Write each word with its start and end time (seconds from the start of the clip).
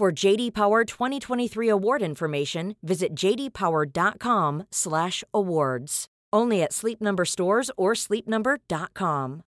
For 0.00 0.10
JD 0.10 0.54
Power 0.54 0.84
2023 0.86 1.68
award 1.68 2.00
information, 2.00 2.74
visit 2.82 3.14
jdpower.com/awards. 3.14 6.06
Only 6.32 6.62
at 6.62 6.72
Sleep 6.72 7.02
Number 7.02 7.26
stores 7.26 7.70
or 7.76 7.92
sleepnumber.com. 7.92 9.42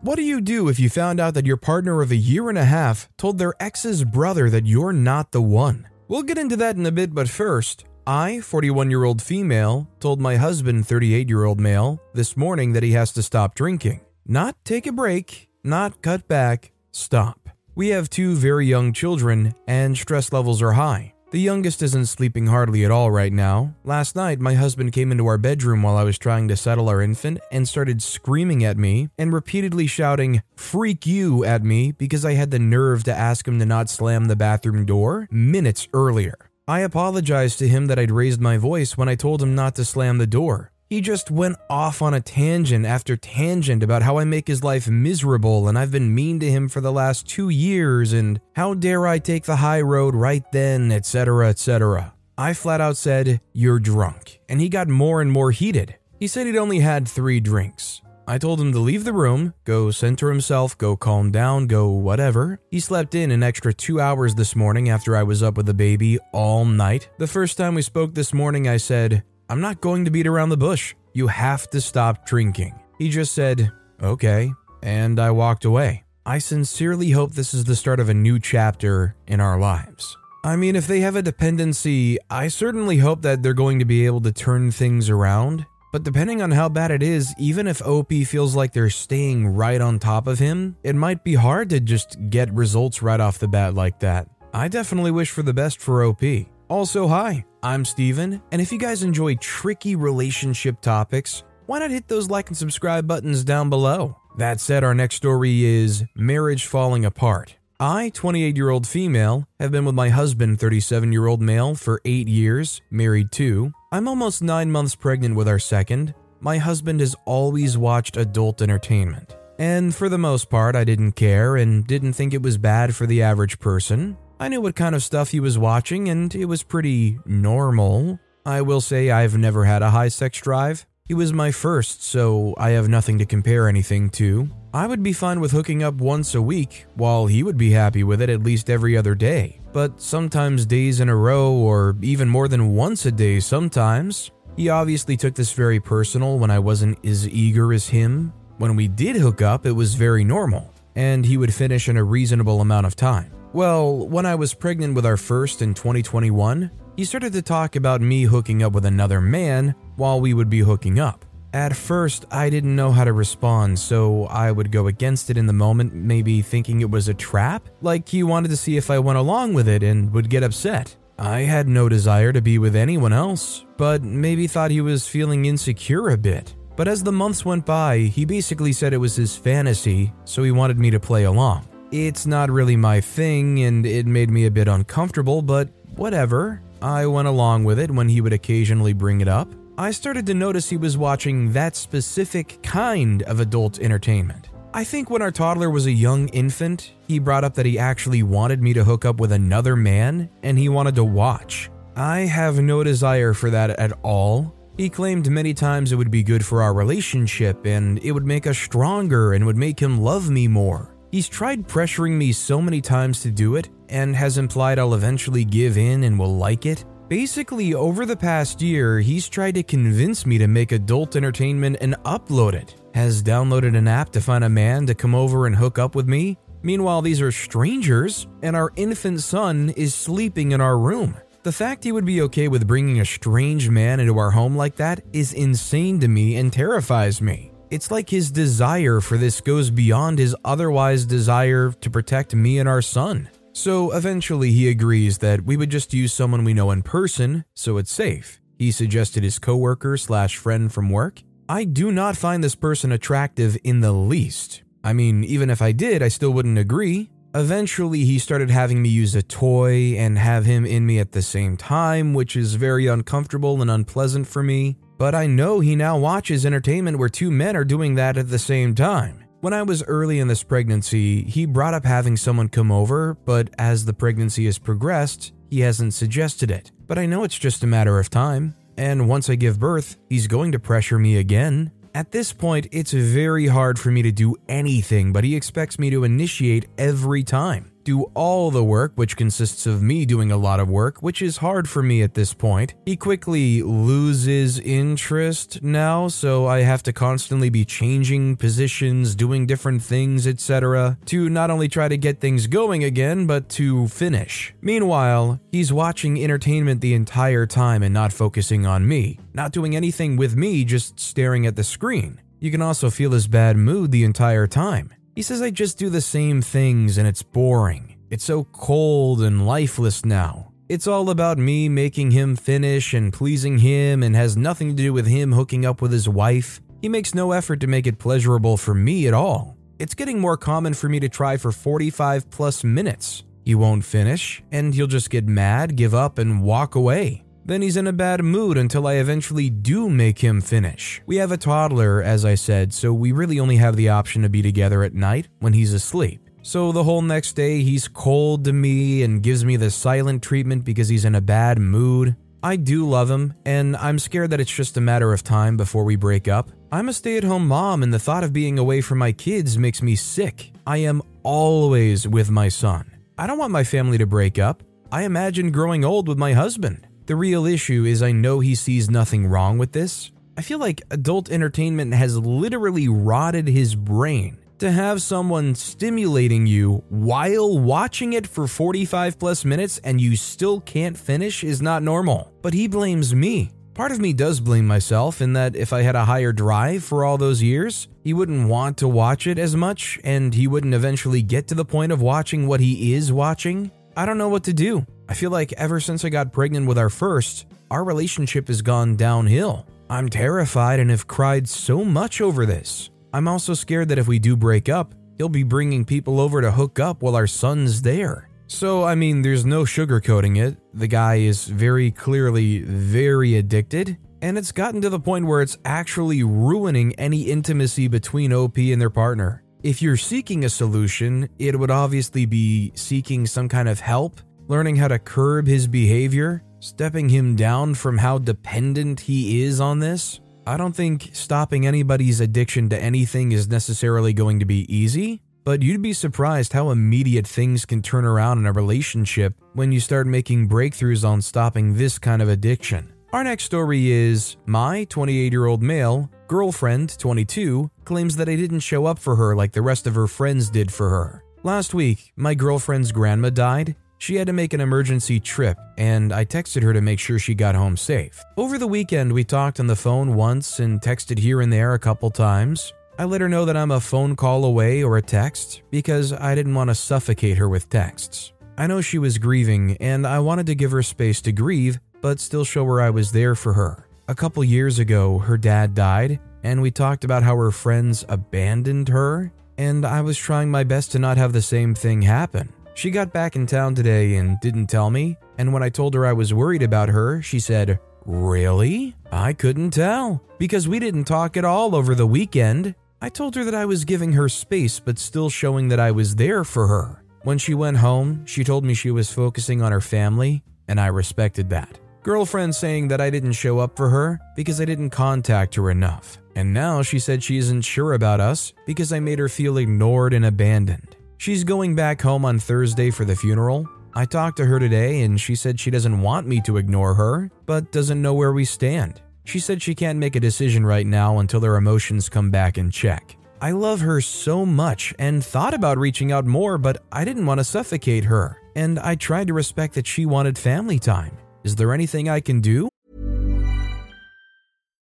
What 0.00 0.16
do 0.16 0.22
you 0.22 0.42
do 0.42 0.68
if 0.68 0.78
you 0.78 0.90
found 0.90 1.18
out 1.18 1.32
that 1.32 1.46
your 1.46 1.56
partner 1.56 2.02
of 2.02 2.10
a 2.10 2.16
year 2.16 2.50
and 2.50 2.58
a 2.58 2.66
half 2.66 3.08
told 3.16 3.38
their 3.38 3.54
ex's 3.58 4.04
brother 4.04 4.50
that 4.50 4.66
you're 4.66 4.92
not 4.92 5.32
the 5.32 5.40
one? 5.40 5.88
We'll 6.08 6.24
get 6.24 6.36
into 6.36 6.56
that 6.56 6.76
in 6.76 6.84
a 6.84 6.92
bit, 6.92 7.14
but 7.14 7.30
first, 7.30 7.86
I, 8.06 8.42
41 8.42 8.90
year 8.90 9.04
old 9.04 9.22
female, 9.22 9.88
told 9.98 10.20
my 10.20 10.36
husband, 10.36 10.86
38 10.86 11.26
year 11.26 11.46
old 11.46 11.58
male, 11.58 12.02
this 12.12 12.36
morning 12.36 12.74
that 12.74 12.82
he 12.82 12.92
has 12.92 13.12
to 13.12 13.22
stop 13.22 13.54
drinking. 13.54 14.02
Not 14.26 14.62
take 14.66 14.86
a 14.86 14.92
break, 14.92 15.48
not 15.64 16.02
cut 16.02 16.28
back, 16.28 16.72
stop. 16.92 17.37
We 17.78 17.90
have 17.90 18.10
two 18.10 18.34
very 18.34 18.66
young 18.66 18.92
children, 18.92 19.54
and 19.68 19.96
stress 19.96 20.32
levels 20.32 20.60
are 20.62 20.72
high. 20.72 21.14
The 21.30 21.38
youngest 21.38 21.80
isn't 21.80 22.06
sleeping 22.06 22.48
hardly 22.48 22.84
at 22.84 22.90
all 22.90 23.12
right 23.12 23.32
now. 23.32 23.72
Last 23.84 24.16
night, 24.16 24.40
my 24.40 24.54
husband 24.54 24.92
came 24.92 25.12
into 25.12 25.28
our 25.28 25.38
bedroom 25.38 25.84
while 25.84 25.96
I 25.96 26.02
was 26.02 26.18
trying 26.18 26.48
to 26.48 26.56
settle 26.56 26.88
our 26.88 27.00
infant 27.00 27.38
and 27.52 27.68
started 27.68 28.02
screaming 28.02 28.64
at 28.64 28.78
me 28.78 29.10
and 29.16 29.32
repeatedly 29.32 29.86
shouting, 29.86 30.42
Freak 30.56 31.06
you 31.06 31.44
at 31.44 31.62
me 31.62 31.92
because 31.92 32.24
I 32.24 32.32
had 32.32 32.50
the 32.50 32.58
nerve 32.58 33.04
to 33.04 33.14
ask 33.14 33.46
him 33.46 33.60
to 33.60 33.64
not 33.64 33.88
slam 33.88 34.24
the 34.24 34.34
bathroom 34.34 34.84
door 34.84 35.28
minutes 35.30 35.86
earlier. 35.94 36.34
I 36.66 36.80
apologized 36.80 37.60
to 37.60 37.68
him 37.68 37.86
that 37.86 37.98
I'd 38.00 38.10
raised 38.10 38.40
my 38.40 38.56
voice 38.56 38.98
when 38.98 39.08
I 39.08 39.14
told 39.14 39.40
him 39.40 39.54
not 39.54 39.76
to 39.76 39.84
slam 39.84 40.18
the 40.18 40.26
door. 40.26 40.72
He 40.88 41.02
just 41.02 41.30
went 41.30 41.58
off 41.68 42.00
on 42.00 42.14
a 42.14 42.20
tangent 42.20 42.86
after 42.86 43.14
tangent 43.14 43.82
about 43.82 44.02
how 44.02 44.16
I 44.16 44.24
make 44.24 44.48
his 44.48 44.64
life 44.64 44.88
miserable 44.88 45.68
and 45.68 45.78
I've 45.78 45.90
been 45.90 46.14
mean 46.14 46.40
to 46.40 46.50
him 46.50 46.66
for 46.70 46.80
the 46.80 46.90
last 46.90 47.28
two 47.28 47.50
years 47.50 48.14
and 48.14 48.40
how 48.54 48.72
dare 48.72 49.06
I 49.06 49.18
take 49.18 49.44
the 49.44 49.56
high 49.56 49.82
road 49.82 50.14
right 50.14 50.50
then, 50.50 50.90
etc., 50.90 51.50
etc. 51.50 52.14
I 52.38 52.54
flat 52.54 52.80
out 52.80 52.96
said, 52.96 53.42
You're 53.52 53.80
drunk, 53.80 54.40
and 54.48 54.62
he 54.62 54.70
got 54.70 54.88
more 54.88 55.20
and 55.20 55.30
more 55.30 55.50
heated. 55.50 55.96
He 56.18 56.26
said 56.26 56.46
he'd 56.46 56.56
only 56.56 56.78
had 56.78 57.06
three 57.06 57.38
drinks. 57.38 58.00
I 58.26 58.38
told 58.38 58.58
him 58.58 58.72
to 58.72 58.78
leave 58.78 59.04
the 59.04 59.12
room, 59.12 59.52
go 59.64 59.90
center 59.90 60.30
himself, 60.30 60.76
go 60.78 60.96
calm 60.96 61.30
down, 61.30 61.66
go 61.66 61.90
whatever. 61.90 62.60
He 62.70 62.80
slept 62.80 63.14
in 63.14 63.30
an 63.30 63.42
extra 63.42 63.74
two 63.74 64.00
hours 64.00 64.34
this 64.34 64.56
morning 64.56 64.88
after 64.88 65.14
I 65.14 65.22
was 65.22 65.42
up 65.42 65.58
with 65.58 65.66
the 65.66 65.74
baby 65.74 66.18
all 66.32 66.64
night. 66.64 67.10
The 67.18 67.26
first 67.26 67.58
time 67.58 67.74
we 67.74 67.82
spoke 67.82 68.14
this 68.14 68.32
morning, 68.32 68.68
I 68.68 68.78
said, 68.78 69.22
I'm 69.50 69.60
not 69.60 69.80
going 69.80 70.04
to 70.04 70.10
beat 70.10 70.26
around 70.26 70.50
the 70.50 70.58
bush. 70.58 70.94
You 71.14 71.28
have 71.28 71.70
to 71.70 71.80
stop 71.80 72.26
drinking. 72.26 72.78
He 72.98 73.08
just 73.08 73.32
said, 73.32 73.72
Okay, 74.02 74.52
and 74.82 75.18
I 75.18 75.30
walked 75.30 75.64
away. 75.64 76.04
I 76.26 76.38
sincerely 76.38 77.10
hope 77.10 77.32
this 77.32 77.54
is 77.54 77.64
the 77.64 77.74
start 77.74 77.98
of 77.98 78.10
a 78.10 78.14
new 78.14 78.38
chapter 78.38 79.16
in 79.26 79.40
our 79.40 79.58
lives. 79.58 80.16
I 80.44 80.56
mean, 80.56 80.76
if 80.76 80.86
they 80.86 81.00
have 81.00 81.16
a 81.16 81.22
dependency, 81.22 82.18
I 82.28 82.48
certainly 82.48 82.98
hope 82.98 83.22
that 83.22 83.42
they're 83.42 83.54
going 83.54 83.78
to 83.78 83.86
be 83.86 84.04
able 84.04 84.20
to 84.20 84.32
turn 84.32 84.70
things 84.70 85.08
around. 85.08 85.64
But 85.92 86.02
depending 86.02 86.42
on 86.42 86.50
how 86.50 86.68
bad 86.68 86.90
it 86.90 87.02
is, 87.02 87.34
even 87.38 87.66
if 87.66 87.80
OP 87.80 88.12
feels 88.26 88.54
like 88.54 88.74
they're 88.74 88.90
staying 88.90 89.48
right 89.48 89.80
on 89.80 89.98
top 89.98 90.26
of 90.26 90.38
him, 90.38 90.76
it 90.82 90.94
might 90.94 91.24
be 91.24 91.34
hard 91.34 91.70
to 91.70 91.80
just 91.80 92.18
get 92.28 92.52
results 92.52 93.00
right 93.00 93.18
off 93.18 93.38
the 93.38 93.48
bat 93.48 93.72
like 93.72 94.00
that. 94.00 94.28
I 94.52 94.68
definitely 94.68 95.10
wish 95.10 95.30
for 95.30 95.42
the 95.42 95.54
best 95.54 95.80
for 95.80 96.04
OP. 96.04 96.22
Also, 96.68 97.08
hi, 97.08 97.46
I'm 97.62 97.82
Steven, 97.82 98.42
and 98.52 98.60
if 98.60 98.70
you 98.70 98.78
guys 98.78 99.02
enjoy 99.02 99.36
tricky 99.36 99.96
relationship 99.96 100.82
topics, 100.82 101.42
why 101.64 101.78
not 101.78 101.90
hit 101.90 102.08
those 102.08 102.28
like 102.28 102.48
and 102.48 102.56
subscribe 102.56 103.06
buttons 103.06 103.42
down 103.42 103.70
below? 103.70 104.18
That 104.36 104.60
said, 104.60 104.84
our 104.84 104.94
next 104.94 105.14
story 105.14 105.64
is 105.64 106.04
Marriage 106.14 106.66
Falling 106.66 107.06
Apart. 107.06 107.56
I, 107.80 108.10
28 108.12 108.54
year 108.54 108.68
old 108.68 108.86
female, 108.86 109.48
have 109.58 109.70
been 109.70 109.86
with 109.86 109.94
my 109.94 110.10
husband, 110.10 110.60
37 110.60 111.10
year 111.10 111.26
old 111.26 111.40
male, 111.40 111.74
for 111.74 112.02
8 112.04 112.28
years, 112.28 112.82
married 112.90 113.32
too. 113.32 113.72
I'm 113.90 114.06
almost 114.06 114.42
9 114.42 114.70
months 114.70 114.94
pregnant 114.94 115.36
with 115.36 115.48
our 115.48 115.58
second. 115.58 116.12
My 116.40 116.58
husband 116.58 117.00
has 117.00 117.16
always 117.24 117.78
watched 117.78 118.18
adult 118.18 118.60
entertainment. 118.60 119.36
And 119.58 119.94
for 119.94 120.10
the 120.10 120.18
most 120.18 120.50
part, 120.50 120.76
I 120.76 120.84
didn't 120.84 121.12
care 121.12 121.56
and 121.56 121.86
didn't 121.86 122.12
think 122.12 122.34
it 122.34 122.42
was 122.42 122.58
bad 122.58 122.94
for 122.94 123.06
the 123.06 123.22
average 123.22 123.58
person. 123.58 124.18
I 124.40 124.48
knew 124.48 124.60
what 124.60 124.76
kind 124.76 124.94
of 124.94 125.02
stuff 125.02 125.30
he 125.30 125.40
was 125.40 125.58
watching, 125.58 126.08
and 126.08 126.32
it 126.32 126.44
was 126.44 126.62
pretty 126.62 127.18
normal. 127.26 128.20
I 128.46 128.62
will 128.62 128.80
say 128.80 129.10
I've 129.10 129.36
never 129.36 129.64
had 129.64 129.82
a 129.82 129.90
high 129.90 130.08
sex 130.08 130.40
drive. 130.40 130.86
He 131.04 131.14
was 131.14 131.32
my 131.32 131.50
first, 131.50 132.04
so 132.04 132.54
I 132.56 132.70
have 132.70 132.88
nothing 132.88 133.18
to 133.18 133.26
compare 133.26 133.68
anything 133.68 134.10
to. 134.10 134.48
I 134.72 134.86
would 134.86 135.02
be 135.02 135.12
fine 135.12 135.40
with 135.40 135.50
hooking 135.50 135.82
up 135.82 135.94
once 135.94 136.36
a 136.36 136.42
week, 136.42 136.86
while 136.94 137.26
he 137.26 137.42
would 137.42 137.56
be 137.56 137.72
happy 137.72 138.04
with 138.04 138.22
it 138.22 138.30
at 138.30 138.44
least 138.44 138.70
every 138.70 138.96
other 138.96 139.16
day. 139.16 139.60
But 139.72 140.00
sometimes 140.00 140.66
days 140.66 141.00
in 141.00 141.08
a 141.08 141.16
row, 141.16 141.52
or 141.52 141.96
even 142.00 142.28
more 142.28 142.46
than 142.46 142.74
once 142.74 143.06
a 143.06 143.10
day 143.10 143.40
sometimes. 143.40 144.30
He 144.56 144.68
obviously 144.68 145.16
took 145.16 145.34
this 145.34 145.52
very 145.52 145.80
personal 145.80 146.38
when 146.38 146.50
I 146.50 146.60
wasn't 146.60 147.04
as 147.04 147.28
eager 147.28 147.72
as 147.72 147.88
him. 147.88 148.32
When 148.58 148.76
we 148.76 148.86
did 148.86 149.16
hook 149.16 149.42
up, 149.42 149.66
it 149.66 149.72
was 149.72 149.94
very 149.94 150.22
normal, 150.22 150.72
and 150.94 151.26
he 151.26 151.36
would 151.36 151.52
finish 151.52 151.88
in 151.88 151.96
a 151.96 152.04
reasonable 152.04 152.60
amount 152.60 152.86
of 152.86 152.94
time. 152.94 153.32
Well, 153.54 154.06
when 154.08 154.26
I 154.26 154.34
was 154.34 154.52
pregnant 154.52 154.94
with 154.94 155.06
our 155.06 155.16
first 155.16 155.62
in 155.62 155.72
2021, 155.72 156.70
he 156.96 157.04
started 157.04 157.32
to 157.32 157.40
talk 157.40 157.76
about 157.76 158.02
me 158.02 158.24
hooking 158.24 158.62
up 158.62 158.74
with 158.74 158.84
another 158.84 159.22
man 159.22 159.74
while 159.96 160.20
we 160.20 160.34
would 160.34 160.50
be 160.50 160.60
hooking 160.60 160.98
up. 161.00 161.24
At 161.54 161.74
first, 161.74 162.26
I 162.30 162.50
didn't 162.50 162.76
know 162.76 162.92
how 162.92 163.04
to 163.04 163.14
respond, 163.14 163.78
so 163.78 164.26
I 164.26 164.52
would 164.52 164.70
go 164.70 164.86
against 164.88 165.30
it 165.30 165.38
in 165.38 165.46
the 165.46 165.54
moment, 165.54 165.94
maybe 165.94 166.42
thinking 166.42 166.82
it 166.82 166.90
was 166.90 167.08
a 167.08 167.14
trap, 167.14 167.70
like 167.80 168.06
he 168.06 168.22
wanted 168.22 168.48
to 168.48 168.56
see 168.56 168.76
if 168.76 168.90
I 168.90 168.98
went 168.98 169.18
along 169.18 169.54
with 169.54 169.66
it 169.66 169.82
and 169.82 170.12
would 170.12 170.28
get 170.28 170.42
upset. 170.42 170.94
I 171.18 171.40
had 171.40 171.68
no 171.68 171.88
desire 171.88 172.34
to 172.34 172.42
be 172.42 172.58
with 172.58 172.76
anyone 172.76 173.14
else, 173.14 173.64
but 173.78 174.02
maybe 174.02 174.46
thought 174.46 174.70
he 174.70 174.82
was 174.82 175.08
feeling 175.08 175.46
insecure 175.46 176.10
a 176.10 176.18
bit. 176.18 176.54
But 176.76 176.86
as 176.86 177.02
the 177.02 177.12
months 177.12 177.46
went 177.46 177.64
by, 177.64 178.00
he 178.00 178.26
basically 178.26 178.72
said 178.72 178.92
it 178.92 178.98
was 178.98 179.16
his 179.16 179.34
fantasy, 179.34 180.12
so 180.24 180.42
he 180.42 180.50
wanted 180.50 180.78
me 180.78 180.90
to 180.90 181.00
play 181.00 181.24
along. 181.24 181.66
It's 181.90 182.26
not 182.26 182.50
really 182.50 182.76
my 182.76 183.00
thing, 183.00 183.62
and 183.64 183.86
it 183.86 184.06
made 184.06 184.28
me 184.30 184.44
a 184.44 184.50
bit 184.50 184.68
uncomfortable, 184.68 185.40
but 185.40 185.70
whatever. 185.96 186.60
I 186.82 187.06
went 187.06 187.28
along 187.28 187.64
with 187.64 187.78
it 187.78 187.90
when 187.90 188.10
he 188.10 188.20
would 188.20 188.34
occasionally 188.34 188.92
bring 188.92 189.22
it 189.22 189.28
up. 189.28 189.52
I 189.78 189.92
started 189.92 190.26
to 190.26 190.34
notice 190.34 190.68
he 190.68 190.76
was 190.76 190.98
watching 190.98 191.52
that 191.52 191.76
specific 191.76 192.62
kind 192.62 193.22
of 193.22 193.40
adult 193.40 193.78
entertainment. 193.78 194.50
I 194.74 194.84
think 194.84 195.08
when 195.08 195.22
our 195.22 195.30
toddler 195.30 195.70
was 195.70 195.86
a 195.86 195.92
young 195.92 196.28
infant, 196.28 196.92
he 197.06 197.18
brought 197.18 197.42
up 197.42 197.54
that 197.54 197.64
he 197.64 197.78
actually 197.78 198.22
wanted 198.22 198.62
me 198.62 198.74
to 198.74 198.84
hook 198.84 199.06
up 199.06 199.18
with 199.18 199.32
another 199.32 199.74
man 199.74 200.28
and 200.42 200.58
he 200.58 200.68
wanted 200.68 200.94
to 200.96 201.04
watch. 201.04 201.70
I 201.96 202.20
have 202.20 202.60
no 202.60 202.84
desire 202.84 203.32
for 203.32 203.48
that 203.50 203.70
at 203.70 203.92
all. 204.02 204.54
He 204.76 204.90
claimed 204.90 205.30
many 205.30 205.54
times 205.54 205.90
it 205.90 205.96
would 205.96 206.10
be 206.10 206.22
good 206.22 206.44
for 206.44 206.60
our 206.60 206.74
relationship 206.74 207.64
and 207.64 207.98
it 208.00 208.12
would 208.12 208.26
make 208.26 208.46
us 208.46 208.58
stronger 208.58 209.32
and 209.32 209.46
would 209.46 209.56
make 209.56 209.80
him 209.80 210.00
love 210.00 210.28
me 210.28 210.46
more. 210.48 210.94
He's 211.10 211.28
tried 211.28 211.66
pressuring 211.66 212.12
me 212.12 212.32
so 212.32 212.60
many 212.60 212.80
times 212.80 213.22
to 213.22 213.30
do 213.30 213.56
it 213.56 213.70
and 213.88 214.14
has 214.14 214.36
implied 214.36 214.78
I'll 214.78 214.94
eventually 214.94 215.44
give 215.44 215.78
in 215.78 216.04
and 216.04 216.18
will 216.18 216.36
like 216.36 216.66
it. 216.66 216.84
Basically, 217.08 217.72
over 217.72 218.04
the 218.04 218.16
past 218.16 218.60
year, 218.60 219.00
he's 219.00 219.30
tried 219.30 219.54
to 219.54 219.62
convince 219.62 220.26
me 220.26 220.36
to 220.36 220.46
make 220.46 220.72
adult 220.72 221.16
entertainment 221.16 221.78
and 221.80 221.94
upload 222.04 222.52
it. 222.52 222.74
Has 222.92 223.22
downloaded 223.22 223.74
an 223.74 223.88
app 223.88 224.10
to 224.10 224.20
find 224.20 224.44
a 224.44 224.48
man 224.50 224.84
to 224.86 224.94
come 224.94 225.14
over 225.14 225.46
and 225.46 225.56
hook 225.56 225.78
up 225.78 225.94
with 225.94 226.06
me. 226.06 226.36
Meanwhile, 226.62 227.00
these 227.00 227.22
are 227.22 227.32
strangers, 227.32 228.26
and 228.42 228.54
our 228.54 228.72
infant 228.76 229.22
son 229.22 229.70
is 229.70 229.94
sleeping 229.94 230.52
in 230.52 230.60
our 230.60 230.78
room. 230.78 231.16
The 231.44 231.52
fact 231.52 231.84
he 231.84 231.92
would 231.92 232.04
be 232.04 232.20
okay 232.22 232.48
with 232.48 232.66
bringing 232.66 233.00
a 233.00 233.06
strange 233.06 233.70
man 233.70 234.00
into 234.00 234.18
our 234.18 234.32
home 234.32 234.56
like 234.56 234.76
that 234.76 235.00
is 235.14 235.32
insane 235.32 236.00
to 236.00 236.08
me 236.08 236.36
and 236.36 236.52
terrifies 236.52 237.22
me. 237.22 237.52
It's 237.70 237.90
like 237.90 238.08
his 238.08 238.30
desire 238.30 239.00
for 239.00 239.18
this 239.18 239.42
goes 239.42 239.70
beyond 239.70 240.18
his 240.18 240.34
otherwise 240.42 241.04
desire 241.04 241.70
to 241.70 241.90
protect 241.90 242.34
me 242.34 242.58
and 242.58 242.68
our 242.68 242.80
son. 242.80 243.28
So 243.52 243.92
eventually 243.92 244.52
he 244.52 244.70
agrees 244.70 245.18
that 245.18 245.44
we 245.44 245.58
would 245.58 245.68
just 245.68 245.92
use 245.92 246.12
someone 246.14 246.44
we 246.44 246.54
know 246.54 246.70
in 246.70 246.82
person, 246.82 247.44
so 247.54 247.76
it's 247.76 247.92
safe. 247.92 248.40
He 248.58 248.70
suggested 248.70 249.22
his 249.22 249.38
coworker 249.38 249.98
slash 249.98 250.38
friend 250.38 250.72
from 250.72 250.88
work. 250.88 251.22
I 251.46 251.64
do 251.64 251.92
not 251.92 252.16
find 252.16 252.42
this 252.42 252.54
person 252.54 252.90
attractive 252.90 253.58
in 253.64 253.80
the 253.80 253.92
least. 253.92 254.62
I 254.82 254.94
mean, 254.94 255.22
even 255.24 255.50
if 255.50 255.60
I 255.60 255.72
did, 255.72 256.02
I 256.02 256.08
still 256.08 256.30
wouldn't 256.30 256.58
agree. 256.58 257.10
Eventually, 257.34 258.04
he 258.04 258.18
started 258.18 258.48
having 258.48 258.80
me 258.80 258.88
use 258.88 259.14
a 259.14 259.22
toy 259.22 259.94
and 259.98 260.16
have 260.16 260.46
him 260.46 260.64
in 260.64 260.86
me 260.86 260.98
at 260.98 261.12
the 261.12 261.20
same 261.20 261.58
time, 261.58 262.14
which 262.14 262.34
is 262.34 262.54
very 262.54 262.86
uncomfortable 262.86 263.60
and 263.60 263.70
unpleasant 263.70 264.26
for 264.26 264.42
me. 264.42 264.78
But 264.98 265.14
I 265.14 265.28
know 265.28 265.60
he 265.60 265.76
now 265.76 265.96
watches 265.96 266.44
entertainment 266.44 266.98
where 266.98 267.08
two 267.08 267.30
men 267.30 267.56
are 267.56 267.64
doing 267.64 267.94
that 267.94 268.16
at 268.16 268.28
the 268.28 268.38
same 268.38 268.74
time. 268.74 269.24
When 269.40 269.52
I 269.52 269.62
was 269.62 269.84
early 269.84 270.18
in 270.18 270.26
this 270.26 270.42
pregnancy, 270.42 271.22
he 271.22 271.46
brought 271.46 271.72
up 271.72 271.84
having 271.84 272.16
someone 272.16 272.48
come 272.48 272.72
over, 272.72 273.14
but 273.24 273.50
as 273.56 273.84
the 273.84 273.92
pregnancy 273.92 274.46
has 274.46 274.58
progressed, 274.58 275.32
he 275.48 275.60
hasn't 275.60 275.94
suggested 275.94 276.50
it. 276.50 276.72
But 276.88 276.98
I 276.98 277.06
know 277.06 277.22
it's 277.22 277.38
just 277.38 277.62
a 277.62 277.68
matter 277.68 278.00
of 278.00 278.10
time, 278.10 278.56
and 278.76 279.08
once 279.08 279.30
I 279.30 279.36
give 279.36 279.60
birth, 279.60 279.96
he's 280.10 280.26
going 280.26 280.50
to 280.50 280.58
pressure 280.58 280.98
me 280.98 281.18
again. 281.18 281.70
At 281.94 282.10
this 282.10 282.32
point, 282.32 282.66
it's 282.72 282.92
very 282.92 283.46
hard 283.46 283.78
for 283.78 283.92
me 283.92 284.02
to 284.02 284.10
do 284.10 284.34
anything, 284.48 285.12
but 285.12 285.22
he 285.22 285.36
expects 285.36 285.78
me 285.78 285.90
to 285.90 286.02
initiate 286.02 286.66
every 286.76 287.22
time 287.22 287.70
do 287.88 288.02
all 288.12 288.50
the 288.50 288.62
work, 288.62 288.92
which 288.96 289.16
consists 289.16 289.64
of 289.64 289.82
me 289.82 290.04
doing 290.04 290.30
a 290.30 290.36
lot 290.36 290.60
of 290.60 290.68
work, 290.68 291.02
which 291.02 291.22
is 291.22 291.38
hard 291.38 291.66
for 291.66 291.82
me 291.82 292.02
at 292.02 292.12
this 292.12 292.34
point. 292.34 292.74
He 292.84 292.96
quickly 292.96 293.62
loses 293.62 294.58
interest 294.58 295.62
now, 295.62 296.08
so 296.08 296.46
I 296.46 296.60
have 296.60 296.82
to 296.82 296.92
constantly 296.92 297.48
be 297.48 297.64
changing 297.64 298.36
positions, 298.36 299.14
doing 299.14 299.46
different 299.46 299.82
things, 299.82 300.26
etc., 300.26 300.98
to 301.06 301.30
not 301.30 301.50
only 301.50 301.66
try 301.66 301.88
to 301.88 301.96
get 301.96 302.20
things 302.20 302.46
going 302.46 302.84
again, 302.84 303.26
but 303.26 303.48
to 303.60 303.88
finish. 303.88 304.52
Meanwhile, 304.60 305.40
he's 305.50 305.72
watching 305.72 306.22
entertainment 306.22 306.82
the 306.82 306.92
entire 306.92 307.46
time 307.46 307.82
and 307.82 307.94
not 307.94 308.12
focusing 308.12 308.66
on 308.66 308.86
me, 308.86 309.18
not 309.32 309.52
doing 309.52 309.74
anything 309.74 310.18
with 310.18 310.36
me, 310.36 310.62
just 310.62 311.00
staring 311.00 311.46
at 311.46 311.56
the 311.56 311.64
screen. 311.64 312.20
You 312.38 312.50
can 312.50 312.60
also 312.60 312.90
feel 312.90 313.12
his 313.12 313.28
bad 313.28 313.56
mood 313.56 313.92
the 313.92 314.04
entire 314.04 314.46
time. 314.46 314.92
He 315.18 315.22
says 315.22 315.42
I 315.42 315.50
just 315.50 315.78
do 315.78 315.90
the 315.90 316.00
same 316.00 316.40
things 316.40 316.96
and 316.96 317.08
it's 317.08 317.24
boring. 317.24 317.96
It's 318.08 318.22
so 318.22 318.44
cold 318.52 319.20
and 319.20 319.48
lifeless 319.48 320.04
now. 320.04 320.52
It's 320.68 320.86
all 320.86 321.10
about 321.10 321.38
me 321.38 321.68
making 321.68 322.12
him 322.12 322.36
finish 322.36 322.94
and 322.94 323.12
pleasing 323.12 323.58
him 323.58 324.04
and 324.04 324.14
has 324.14 324.36
nothing 324.36 324.68
to 324.68 324.80
do 324.80 324.92
with 324.92 325.08
him 325.08 325.32
hooking 325.32 325.66
up 325.66 325.82
with 325.82 325.90
his 325.90 326.08
wife. 326.08 326.60
He 326.82 326.88
makes 326.88 327.16
no 327.16 327.32
effort 327.32 327.58
to 327.62 327.66
make 327.66 327.88
it 327.88 327.98
pleasurable 327.98 328.56
for 328.56 328.74
me 328.74 329.08
at 329.08 329.12
all. 329.12 329.56
It's 329.80 329.96
getting 329.96 330.20
more 330.20 330.36
common 330.36 330.72
for 330.72 330.88
me 330.88 331.00
to 331.00 331.08
try 331.08 331.36
for 331.36 331.50
45 331.50 332.30
plus 332.30 332.62
minutes. 332.62 333.24
He 333.44 333.56
won't 333.56 333.84
finish, 333.84 334.40
and 334.52 334.72
he'll 334.72 334.86
just 334.86 335.10
get 335.10 335.26
mad, 335.26 335.74
give 335.74 335.94
up, 335.94 336.18
and 336.18 336.44
walk 336.44 336.76
away. 336.76 337.24
Then 337.48 337.62
he's 337.62 337.78
in 337.78 337.86
a 337.86 337.94
bad 337.94 338.22
mood 338.22 338.58
until 338.58 338.86
I 338.86 338.96
eventually 338.96 339.48
do 339.48 339.88
make 339.88 340.18
him 340.18 340.42
finish. 340.42 341.00
We 341.06 341.16
have 341.16 341.32
a 341.32 341.38
toddler, 341.38 342.02
as 342.02 342.26
I 342.26 342.34
said, 342.34 342.74
so 342.74 342.92
we 342.92 343.10
really 343.10 343.40
only 343.40 343.56
have 343.56 343.74
the 343.74 343.88
option 343.88 344.20
to 344.20 344.28
be 344.28 344.42
together 344.42 344.82
at 344.82 344.92
night 344.92 345.28
when 345.38 345.54
he's 345.54 345.72
asleep. 345.72 346.20
So 346.42 346.72
the 346.72 346.84
whole 346.84 347.00
next 347.00 347.32
day, 347.32 347.62
he's 347.62 347.88
cold 347.88 348.44
to 348.44 348.52
me 348.52 349.02
and 349.02 349.22
gives 349.22 349.46
me 349.46 349.56
the 349.56 349.70
silent 349.70 350.22
treatment 350.22 350.66
because 350.66 350.90
he's 350.90 351.06
in 351.06 351.14
a 351.14 351.22
bad 351.22 351.58
mood. 351.58 352.16
I 352.42 352.56
do 352.56 352.86
love 352.86 353.10
him, 353.10 353.32
and 353.46 353.78
I'm 353.78 353.98
scared 353.98 354.28
that 354.30 354.40
it's 354.40 354.54
just 354.54 354.76
a 354.76 354.82
matter 354.82 355.14
of 355.14 355.24
time 355.24 355.56
before 355.56 355.84
we 355.84 355.96
break 355.96 356.28
up. 356.28 356.50
I'm 356.70 356.90
a 356.90 356.92
stay 356.92 357.16
at 357.16 357.24
home 357.24 357.48
mom, 357.48 357.82
and 357.82 357.94
the 357.94 357.98
thought 357.98 358.24
of 358.24 358.32
being 358.34 358.58
away 358.58 358.82
from 358.82 358.98
my 358.98 359.12
kids 359.12 359.56
makes 359.56 359.80
me 359.80 359.96
sick. 359.96 360.52
I 360.66 360.76
am 360.78 361.00
always 361.22 362.06
with 362.06 362.30
my 362.30 362.50
son. 362.50 362.90
I 363.16 363.26
don't 363.26 363.38
want 363.38 363.52
my 363.52 363.64
family 363.64 363.96
to 363.96 364.06
break 364.06 364.38
up. 364.38 364.62
I 364.92 365.04
imagine 365.04 365.50
growing 365.50 365.82
old 365.82 366.08
with 366.08 366.18
my 366.18 366.34
husband. 366.34 366.87
The 367.08 367.16
real 367.16 367.46
issue 367.46 367.86
is 367.86 368.02
I 368.02 368.12
know 368.12 368.40
he 368.40 368.54
sees 368.54 368.90
nothing 368.90 369.26
wrong 369.26 369.56
with 369.56 369.72
this. 369.72 370.12
I 370.36 370.42
feel 370.42 370.58
like 370.58 370.82
adult 370.90 371.30
entertainment 371.30 371.94
has 371.94 372.18
literally 372.18 372.86
rotted 372.86 373.48
his 373.48 373.74
brain. 373.74 374.36
To 374.58 374.70
have 374.70 375.00
someone 375.00 375.54
stimulating 375.54 376.44
you 376.44 376.84
while 376.90 377.58
watching 377.58 378.12
it 378.12 378.26
for 378.26 378.46
45 378.46 379.18
plus 379.18 379.46
minutes 379.46 379.80
and 379.82 379.98
you 379.98 380.16
still 380.16 380.60
can't 380.60 380.98
finish 380.98 381.42
is 381.42 381.62
not 381.62 381.82
normal. 381.82 382.30
But 382.42 382.52
he 382.52 382.68
blames 382.68 383.14
me. 383.14 383.52
Part 383.72 383.90
of 383.90 384.00
me 384.00 384.12
does 384.12 384.38
blame 384.38 384.66
myself 384.66 385.22
in 385.22 385.32
that 385.32 385.56
if 385.56 385.72
I 385.72 385.80
had 385.80 385.96
a 385.96 386.04
higher 386.04 386.34
drive 386.34 386.84
for 386.84 387.06
all 387.06 387.16
those 387.16 387.42
years, 387.42 387.88
he 388.04 388.12
wouldn't 388.12 388.50
want 388.50 388.76
to 388.78 388.88
watch 388.88 389.26
it 389.26 389.38
as 389.38 389.56
much 389.56 389.98
and 390.04 390.34
he 390.34 390.46
wouldn't 390.46 390.74
eventually 390.74 391.22
get 391.22 391.48
to 391.48 391.54
the 391.54 391.64
point 391.64 391.90
of 391.90 392.02
watching 392.02 392.46
what 392.46 392.60
he 392.60 392.92
is 392.92 393.10
watching. 393.10 393.70
I 393.98 394.06
don't 394.06 394.16
know 394.16 394.28
what 394.28 394.44
to 394.44 394.52
do. 394.52 394.86
I 395.08 395.14
feel 395.14 395.32
like 395.32 395.52
ever 395.54 395.80
since 395.80 396.04
I 396.04 396.08
got 396.08 396.32
pregnant 396.32 396.68
with 396.68 396.78
our 396.78 396.88
first, 396.88 397.46
our 397.68 397.82
relationship 397.82 398.46
has 398.46 398.62
gone 398.62 398.94
downhill. 398.94 399.66
I'm 399.90 400.08
terrified 400.08 400.78
and 400.78 400.88
have 400.90 401.08
cried 401.08 401.48
so 401.48 401.84
much 401.84 402.20
over 402.20 402.46
this. 402.46 402.90
I'm 403.12 403.26
also 403.26 403.54
scared 403.54 403.88
that 403.88 403.98
if 403.98 404.06
we 404.06 404.20
do 404.20 404.36
break 404.36 404.68
up, 404.68 404.94
he'll 405.16 405.28
be 405.28 405.42
bringing 405.42 405.84
people 405.84 406.20
over 406.20 406.40
to 406.40 406.52
hook 406.52 406.78
up 406.78 407.02
while 407.02 407.16
our 407.16 407.26
son's 407.26 407.82
there. 407.82 408.28
So, 408.46 408.84
I 408.84 408.94
mean, 408.94 409.22
there's 409.22 409.44
no 409.44 409.64
sugarcoating 409.64 410.38
it. 410.38 410.56
The 410.74 410.86
guy 410.86 411.16
is 411.16 411.46
very 411.46 411.90
clearly 411.90 412.60
very 412.60 413.34
addicted, 413.34 413.98
and 414.22 414.38
it's 414.38 414.52
gotten 414.52 414.80
to 414.82 414.90
the 414.90 415.00
point 415.00 415.26
where 415.26 415.42
it's 415.42 415.58
actually 415.64 416.22
ruining 416.22 416.94
any 417.00 417.22
intimacy 417.22 417.88
between 417.88 418.32
OP 418.32 418.58
and 418.58 418.80
their 418.80 418.90
partner. 418.90 419.42
If 419.64 419.82
you're 419.82 419.96
seeking 419.96 420.44
a 420.44 420.48
solution, 420.48 421.28
it 421.40 421.58
would 421.58 421.72
obviously 421.72 422.26
be 422.26 422.70
seeking 422.76 423.26
some 423.26 423.48
kind 423.48 423.68
of 423.68 423.80
help, 423.80 424.20
learning 424.46 424.76
how 424.76 424.86
to 424.86 425.00
curb 425.00 425.48
his 425.48 425.66
behavior, 425.66 426.44
stepping 426.60 427.08
him 427.08 427.34
down 427.34 427.74
from 427.74 427.98
how 427.98 428.18
dependent 428.18 429.00
he 429.00 429.42
is 429.42 429.60
on 429.60 429.80
this. 429.80 430.20
I 430.46 430.56
don't 430.56 430.76
think 430.76 431.10
stopping 431.12 431.66
anybody's 431.66 432.20
addiction 432.20 432.68
to 432.68 432.80
anything 432.80 433.32
is 433.32 433.48
necessarily 433.48 434.12
going 434.12 434.38
to 434.38 434.46
be 434.46 434.64
easy, 434.72 435.22
but 435.44 435.60
you'd 435.60 435.82
be 435.82 435.92
surprised 435.92 436.52
how 436.52 436.70
immediate 436.70 437.26
things 437.26 437.66
can 437.66 437.82
turn 437.82 438.04
around 438.04 438.38
in 438.38 438.46
a 438.46 438.52
relationship 438.52 439.34
when 439.54 439.72
you 439.72 439.80
start 439.80 440.06
making 440.06 440.48
breakthroughs 440.48 441.06
on 441.06 441.20
stopping 441.20 441.74
this 441.74 441.98
kind 441.98 442.22
of 442.22 442.28
addiction. 442.28 442.94
Our 443.12 443.24
next 443.24 443.44
story 443.44 443.90
is 443.90 444.36
my 444.46 444.84
28 444.84 445.32
year 445.32 445.46
old 445.46 445.64
male 445.64 446.08
girlfriend, 446.28 446.96
22, 446.98 447.70
claims 447.84 448.14
that 448.16 448.28
I 448.28 448.36
didn't 448.36 448.60
show 448.60 448.86
up 448.86 448.98
for 448.98 449.16
her 449.16 449.34
like 449.34 449.52
the 449.52 449.62
rest 449.62 449.86
of 449.86 449.94
her 449.94 450.06
friends 450.06 450.50
did 450.50 450.72
for 450.72 450.90
her. 450.90 451.24
Last 451.42 451.74
week, 451.74 452.12
my 452.16 452.34
girlfriend's 452.34 452.92
grandma 452.92 453.30
died. 453.30 453.74
She 453.96 454.14
had 454.14 454.28
to 454.28 454.32
make 454.32 454.52
an 454.52 454.60
emergency 454.60 455.18
trip, 455.18 455.58
and 455.76 456.12
I 456.12 456.24
texted 456.24 456.62
her 456.62 456.72
to 456.72 456.80
make 456.80 457.00
sure 457.00 457.18
she 457.18 457.34
got 457.34 457.56
home 457.56 457.76
safe. 457.76 458.22
Over 458.36 458.58
the 458.58 458.66
weekend, 458.66 459.12
we 459.12 459.24
talked 459.24 459.58
on 459.58 459.66
the 459.66 459.74
phone 459.74 460.14
once 460.14 460.60
and 460.60 460.80
texted 460.80 461.18
here 461.18 461.40
and 461.40 461.52
there 461.52 461.74
a 461.74 461.78
couple 461.78 462.10
times. 462.10 462.72
I 462.98 463.04
let 463.04 463.20
her 463.20 463.28
know 463.28 463.44
that 463.44 463.56
I'm 463.56 463.70
a 463.70 463.80
phone 463.80 464.14
call 464.14 464.44
away 464.44 464.82
or 464.84 464.98
a 464.98 465.02
text 465.02 465.62
because 465.70 466.12
I 466.12 466.34
didn't 466.34 466.54
want 466.54 466.68
to 466.68 466.74
suffocate 466.74 467.38
her 467.38 467.48
with 467.48 467.70
texts. 467.70 468.32
I 468.56 468.66
know 468.66 468.80
she 468.80 468.98
was 468.98 469.18
grieving, 469.18 469.76
and 469.80 470.06
I 470.06 470.18
wanted 470.18 470.46
to 470.46 470.54
give 470.54 470.72
her 470.72 470.82
space 470.82 471.22
to 471.22 471.32
grieve, 471.32 471.80
but 472.00 472.20
still 472.20 472.44
show 472.44 472.64
her 472.66 472.80
I 472.80 472.90
was 472.90 473.12
there 473.12 473.34
for 473.34 473.54
her. 473.54 473.87
A 474.10 474.14
couple 474.14 474.42
years 474.42 474.78
ago, 474.78 475.18
her 475.18 475.36
dad 475.36 475.74
died, 475.74 476.18
and 476.42 476.62
we 476.62 476.70
talked 476.70 477.04
about 477.04 477.22
how 477.22 477.36
her 477.36 477.50
friends 477.50 478.06
abandoned 478.08 478.88
her, 478.88 479.34
and 479.58 479.84
I 479.84 480.00
was 480.00 480.16
trying 480.16 480.50
my 480.50 480.64
best 480.64 480.92
to 480.92 480.98
not 480.98 481.18
have 481.18 481.34
the 481.34 481.42
same 481.42 481.74
thing 481.74 482.00
happen. 482.00 482.50
She 482.72 482.90
got 482.90 483.12
back 483.12 483.36
in 483.36 483.44
town 483.44 483.74
today 483.74 484.16
and 484.16 484.40
didn't 484.40 484.68
tell 484.68 484.88
me, 484.88 485.18
and 485.36 485.52
when 485.52 485.62
I 485.62 485.68
told 485.68 485.92
her 485.92 486.06
I 486.06 486.14
was 486.14 486.32
worried 486.32 486.62
about 486.62 486.88
her, 486.88 487.20
she 487.20 487.38
said, 487.38 487.80
Really? 488.06 488.96
I 489.12 489.34
couldn't 489.34 489.72
tell, 489.72 490.22
because 490.38 490.66
we 490.66 490.78
didn't 490.78 491.04
talk 491.04 491.36
at 491.36 491.44
all 491.44 491.74
over 491.74 491.94
the 491.94 492.06
weekend. 492.06 492.74
I 493.02 493.10
told 493.10 493.34
her 493.34 493.44
that 493.44 493.54
I 493.54 493.66
was 493.66 493.84
giving 493.84 494.14
her 494.14 494.30
space, 494.30 494.80
but 494.80 494.98
still 494.98 495.28
showing 495.28 495.68
that 495.68 495.80
I 495.80 495.90
was 495.90 496.16
there 496.16 496.44
for 496.44 496.66
her. 496.68 497.04
When 497.24 497.36
she 497.36 497.52
went 497.52 497.76
home, 497.76 498.24
she 498.24 498.42
told 498.42 498.64
me 498.64 498.72
she 498.72 498.90
was 498.90 499.12
focusing 499.12 499.60
on 499.60 499.70
her 499.70 499.82
family, 499.82 500.44
and 500.66 500.80
I 500.80 500.86
respected 500.86 501.50
that. 501.50 501.78
Girlfriend 502.08 502.54
saying 502.54 502.88
that 502.88 503.02
I 503.02 503.10
didn't 503.10 503.32
show 503.32 503.58
up 503.58 503.76
for 503.76 503.90
her 503.90 504.18
because 504.34 504.62
I 504.62 504.64
didn't 504.64 504.88
contact 504.88 505.54
her 505.56 505.70
enough. 505.70 506.16
And 506.36 506.54
now 506.54 506.80
she 506.80 506.98
said 506.98 507.22
she 507.22 507.36
isn't 507.36 507.60
sure 507.60 507.92
about 507.92 508.18
us 508.18 508.54
because 508.64 508.94
I 508.94 508.98
made 508.98 509.18
her 509.18 509.28
feel 509.28 509.58
ignored 509.58 510.14
and 510.14 510.24
abandoned. 510.24 510.96
She's 511.18 511.44
going 511.44 511.74
back 511.74 512.00
home 512.00 512.24
on 512.24 512.38
Thursday 512.38 512.90
for 512.90 513.04
the 513.04 513.14
funeral. 513.14 513.68
I 513.92 514.06
talked 514.06 514.38
to 514.38 514.46
her 514.46 514.58
today 514.58 515.02
and 515.02 515.20
she 515.20 515.34
said 515.34 515.60
she 515.60 515.70
doesn't 515.70 516.00
want 516.00 516.26
me 516.26 516.40
to 516.46 516.56
ignore 516.56 516.94
her, 516.94 517.30
but 517.44 517.72
doesn't 517.72 518.00
know 518.00 518.14
where 518.14 518.32
we 518.32 518.46
stand. 518.46 519.02
She 519.26 519.38
said 519.38 519.60
she 519.60 519.74
can't 519.74 519.98
make 519.98 520.16
a 520.16 520.20
decision 520.20 520.64
right 520.64 520.86
now 520.86 521.18
until 521.18 521.42
her 521.42 521.56
emotions 521.56 522.08
come 522.08 522.30
back 522.30 522.56
in 522.56 522.70
check. 522.70 523.18
I 523.42 523.50
love 523.50 523.82
her 523.82 524.00
so 524.00 524.46
much 524.46 524.94
and 524.98 525.22
thought 525.22 525.52
about 525.52 525.76
reaching 525.76 526.10
out 526.10 526.24
more, 526.24 526.56
but 526.56 526.82
I 526.90 527.04
didn't 527.04 527.26
want 527.26 527.40
to 527.40 527.44
suffocate 527.44 528.04
her, 528.04 528.40
and 528.56 528.78
I 528.78 528.94
tried 528.94 529.26
to 529.26 529.34
respect 529.34 529.74
that 529.74 529.86
she 529.86 530.06
wanted 530.06 530.38
family 530.38 530.78
time. 530.78 531.14
Is 531.44 531.56
there 531.56 531.72
anything 531.72 532.08
I 532.08 532.20
can 532.20 532.40
do? 532.40 532.68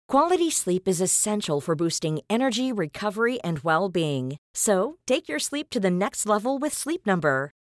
Quality 0.07 0.50
sleep 0.51 0.89
is 0.89 1.00
essential 1.00 1.62
for 1.62 1.74
boosting 1.74 2.19
energy, 2.29 2.74
recovery, 2.74 3.39
and 3.43 3.60
well 3.60 3.88
being. 3.88 4.38
So 4.53 4.98
take 5.07 5.29
your 5.29 5.39
sleep 5.39 5.69
to 5.69 5.79
the 5.79 5.89
next 5.89 6.25
level 6.25 6.60
with 6.60 6.74
Sleep 6.74 7.05
Number. 7.05 7.53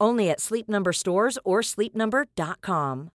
Only 0.00 0.30
at 0.30 0.40
Sleep 0.40 0.68
Number 0.68 0.92
stores 0.92 1.38
or 1.44 1.60
sleepnumber.com. 1.60 3.10